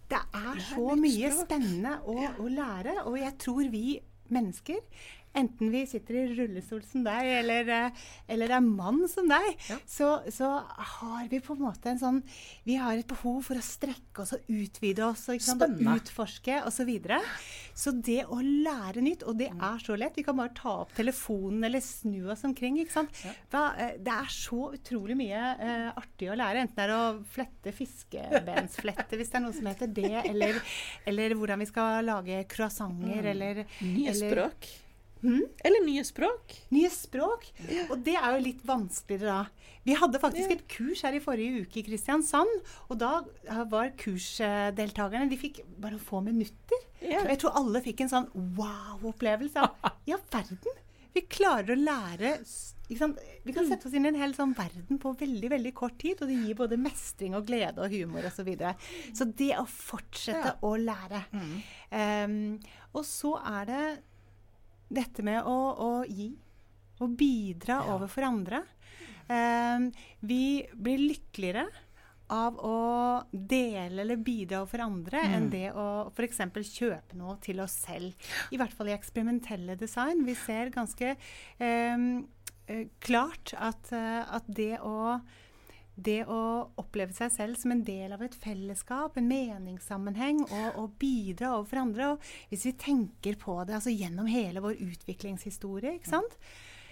[0.10, 3.84] det er så mye spennende å, å lære, og jeg tror vi
[4.34, 4.80] mennesker
[5.38, 10.24] Enten vi sitter i rullestol som deg, eller, eh, eller er mann som deg, så,
[10.34, 12.18] så har vi på en måte en sånn
[12.66, 16.80] Vi har et behov for å strekke oss og utvide oss og, og utforske osv.
[16.80, 17.20] Så, videre.
[17.76, 20.94] så det å lære nytt, og det er så lett Vi kan bare ta opp
[20.98, 22.80] telefonen eller snu oss omkring.
[22.82, 23.22] ikke sant?
[23.52, 26.64] Hva, eh, det er så utrolig mye uh, artig å lære.
[26.64, 30.62] Enten det er å flette fiskebensflette, hvis det er noe som heter det, eller,
[31.10, 34.56] eller hvordan vi skal lage croissanter, eller Nye eller-
[35.20, 35.64] språk.
[35.68, 36.56] Eller nye språk.
[36.72, 37.48] Nye språk.
[37.90, 39.70] Og det er jo litt vanskeligere da.
[39.88, 42.52] Vi hadde faktisk et kurs her i forrige uke i Kristiansand.
[42.90, 43.14] Og da
[43.48, 46.86] eh, var kursdeltakerne De fikk bare få minutter.
[47.02, 47.24] Yeah.
[47.24, 49.66] Og jeg tror alle fikk en sånn wow-opplevelse.
[49.66, 50.86] av, Ja, verden!
[51.16, 52.36] Vi klarer å lære?
[52.90, 53.14] Vi kan
[53.68, 56.38] sette oss inn i en hel sånn verden på veldig veldig kort tid, og det
[56.38, 58.40] gir både mestring og glede og humor osv.
[58.40, 58.76] Så, videre.
[59.18, 61.24] så det å fortsette å lære.
[61.94, 62.38] Em,
[62.94, 63.84] og så er det
[64.90, 66.32] dette med å, å gi.
[67.00, 68.64] Å bidra overfor andre.
[69.30, 69.88] Em,
[70.26, 71.68] vi blir lykkeligere
[72.30, 72.80] av å
[73.32, 76.42] dele eller bidra overfor andre enn det å f.eks.
[76.70, 78.30] kjøpe noe til oss selv.
[78.54, 80.26] I hvert fall i eksperimentelle design.
[80.28, 82.04] Vi ser ganske eh,
[83.02, 85.18] klart at, eh, at det å
[86.06, 86.40] det å
[86.80, 91.84] oppleve seg selv som en del av et fellesskap, en meningssammenheng, og, og bidra overfor
[91.84, 92.14] andre.
[92.14, 96.40] Og hvis vi tenker på det altså gjennom hele vår utviklingshistorie ikke sant?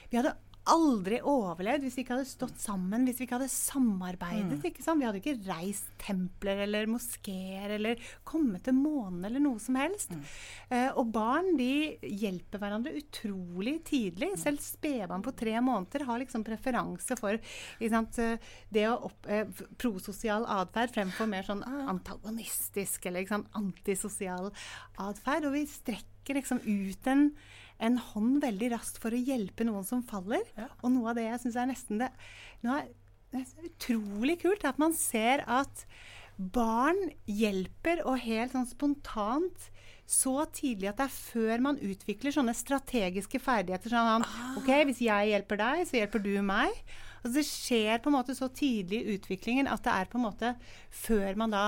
[0.07, 0.37] Vi hadde
[0.71, 4.57] aldri overlevd hvis vi ikke hadde stått sammen, hvis vi ikke hadde samarbeidet.
[4.71, 5.01] ikke sant?
[5.01, 10.13] Vi hadde ikke reist templer eller moskeer eller kommet til månen eller noe som helst.
[10.69, 14.33] Eh, og barn de hjelper hverandre utrolig tidlig.
[14.41, 17.39] Selv spedbarn på tre måneder har liksom preferanse for
[17.87, 18.37] sant, eh,
[18.73, 19.47] det å opp, eh,
[19.77, 24.51] prososial atferd fremfor mer sånn antagonistisk eller sant, antisosial
[24.97, 25.47] atferd.
[25.47, 27.31] Og vi strekker liksom ut en,
[27.83, 30.45] en hånd veldig raskt for å hjelpe noen som faller.
[30.81, 32.11] Og noe av det jeg syns er nesten det
[32.65, 32.93] noe er,
[33.33, 35.83] det er utrolig kult, at man ser at
[36.37, 39.67] barn hjelper og helt sånn spontant
[40.07, 43.91] så tidlig at det er før man utvikler sånne strategiske ferdigheter.
[43.91, 44.25] Sånn
[44.61, 46.71] OK, hvis jeg hjelper deg, så hjelper du meg.
[47.19, 50.27] Altså det skjer på en måte så tidlig i utviklingen at det er på en
[50.29, 50.53] måte
[51.03, 51.65] før man da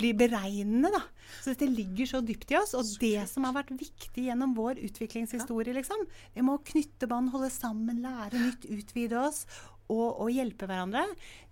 [0.00, 1.02] blir beregnende, da.
[1.40, 2.74] Så dette ligger så dypt i oss.
[2.78, 7.32] Og det som har vært viktig gjennom vår utviklingshistorie, liksom, det med å knytte bånd,
[7.34, 9.44] holde sammen, lære nytt, utvide oss
[9.90, 11.02] og, og hjelpe hverandre,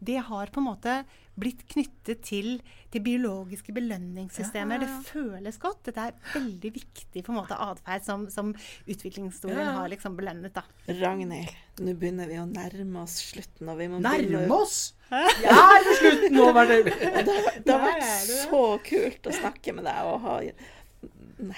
[0.01, 1.01] det har på en måte
[1.39, 2.57] blitt knyttet til,
[2.91, 4.81] til biologiske belønningssystemer.
[4.83, 5.85] Det føles godt.
[5.87, 8.51] Dette er veldig viktig på en måte atferd som, som
[8.91, 10.55] utviklingshistorien har liksom belønnet.
[10.57, 10.65] da.
[10.99, 13.71] Ragnhild, nå begynner vi å nærme oss slutten.
[13.71, 14.79] Og vi må Nærme å- oss!
[15.09, 16.49] Ja, er slutten nå.
[16.53, 16.81] Var det.
[17.65, 20.35] Det har, vært så kult å snakke med deg og ha,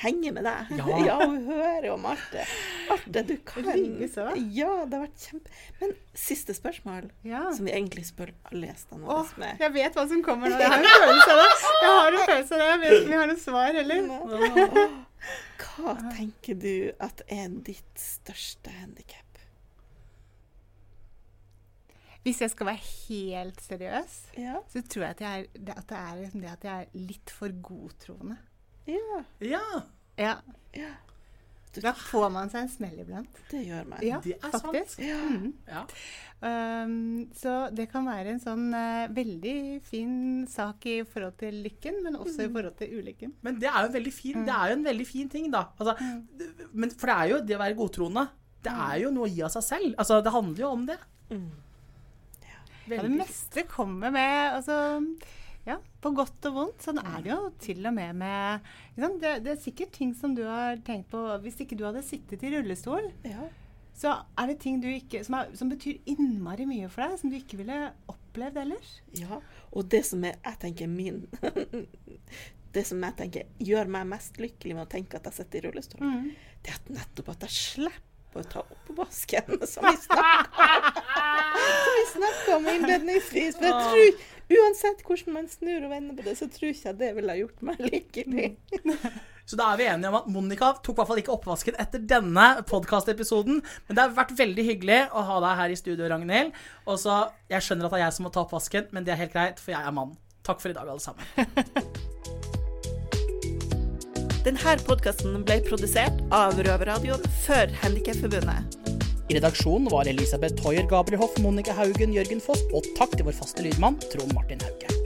[0.02, 0.70] henge med deg.
[0.78, 0.86] Ja.
[1.08, 2.44] ja hun hører om alt det,
[2.92, 3.64] alt det du kan.
[3.66, 5.54] Ja, det har vært kjempe...
[5.80, 7.46] Men siste spørsmål, Ja.
[7.56, 9.62] som vi egentlig spør alle gjestene våre Åh, med.
[9.64, 10.58] jeg vet hva som kommer nå.
[10.60, 11.48] Jeg har en følelse av det.
[11.80, 12.68] Jeg har en følelse av det.
[12.70, 14.98] Jeg vet ikke om vi har noe svar heller.
[15.60, 16.72] Hva tenker du
[17.04, 19.26] at er ditt største handikap?
[22.24, 24.58] Hvis jeg skal være helt seriøs, Ja.
[24.68, 27.06] så tror jeg at, jeg er, det, at det er liksom det at jeg er
[27.08, 28.36] litt for godtroende.
[28.90, 29.22] Ja.
[29.40, 29.62] Ja,
[30.18, 30.34] Ja.
[30.74, 30.90] Ja.
[31.72, 33.28] Du, Da får man seg en smell iblant.
[33.50, 34.00] det gjør man.
[34.02, 34.64] Ja, det er sant.
[34.64, 34.98] faktisk.
[35.06, 35.18] Ja.
[35.22, 35.52] Mm.
[35.68, 35.84] Ja.
[36.42, 39.54] Um, så det kan være en sånn uh, veldig
[39.86, 40.14] fin
[40.50, 43.34] sak i forhold til lykken, men også i forhold til ulykken.
[43.46, 45.66] Men det er jo en veldig fin, det er jo en veldig fin ting, da.
[45.78, 45.94] Altså,
[46.40, 48.26] det- men, for det er jo det å være godtroende.
[48.64, 49.94] Det er jo noe å gi av seg selv.
[49.96, 50.98] Altså, det handler jo om det.
[51.30, 51.50] Mm.
[52.90, 54.80] Ja, det meste kommer med altså,
[55.66, 56.82] ja, på godt og vondt.
[56.86, 59.18] Sånn er det jo til og med med ikke sant?
[59.22, 62.42] Det, det er sikkert ting som du har tenkt på Hvis ikke du hadde sittet
[62.46, 63.48] i rullestol, Ja.
[64.00, 67.30] så er det ting du ikke, som, er, som betyr innmari mye for deg, som
[67.32, 68.94] du ikke ville opplevd ellers.
[69.18, 69.40] Ja,
[69.72, 71.26] og det som er, jeg tenker min
[72.70, 75.62] Det som jeg tenker gjør meg mest lykkelig med å tenke at jeg sitter i
[75.66, 76.04] rullestol,
[76.62, 78.06] det er at nettopp at jeg slipper
[78.38, 79.96] å ta oppvasken, som vi
[82.12, 83.58] snakka om innledningsvis.
[83.58, 84.22] Men jeg tror,
[84.60, 87.42] uansett hvordan man snur og vender på det, så tror ikke jeg det ville ha
[87.42, 88.48] gjort meg lykkelig.
[89.50, 92.04] Så da er vi enige om at Monica tok i hvert fall ikke oppvasken etter
[92.12, 93.58] denne podkastepisoden.
[93.88, 96.54] Men det har vært veldig hyggelig å ha deg her i studio, Ragnhild.
[96.86, 97.16] Og så,
[97.50, 99.58] Jeg skjønner at det er jeg som må ta oppvasken, men det er helt greit,
[99.58, 100.14] for jeg er mann.
[100.46, 101.26] Takk for i dag, alle sammen.
[104.40, 108.78] Denne podkasten ble produsert av Røverradioen for Handikapforbundet.
[109.28, 113.36] I redaksjonen var Elisabeth Hoier, Gabriel Hoff, Monica Haugen, Jørgen Foss, og takk til vår
[113.36, 114.99] faste lydmann Trond Martin Hauge.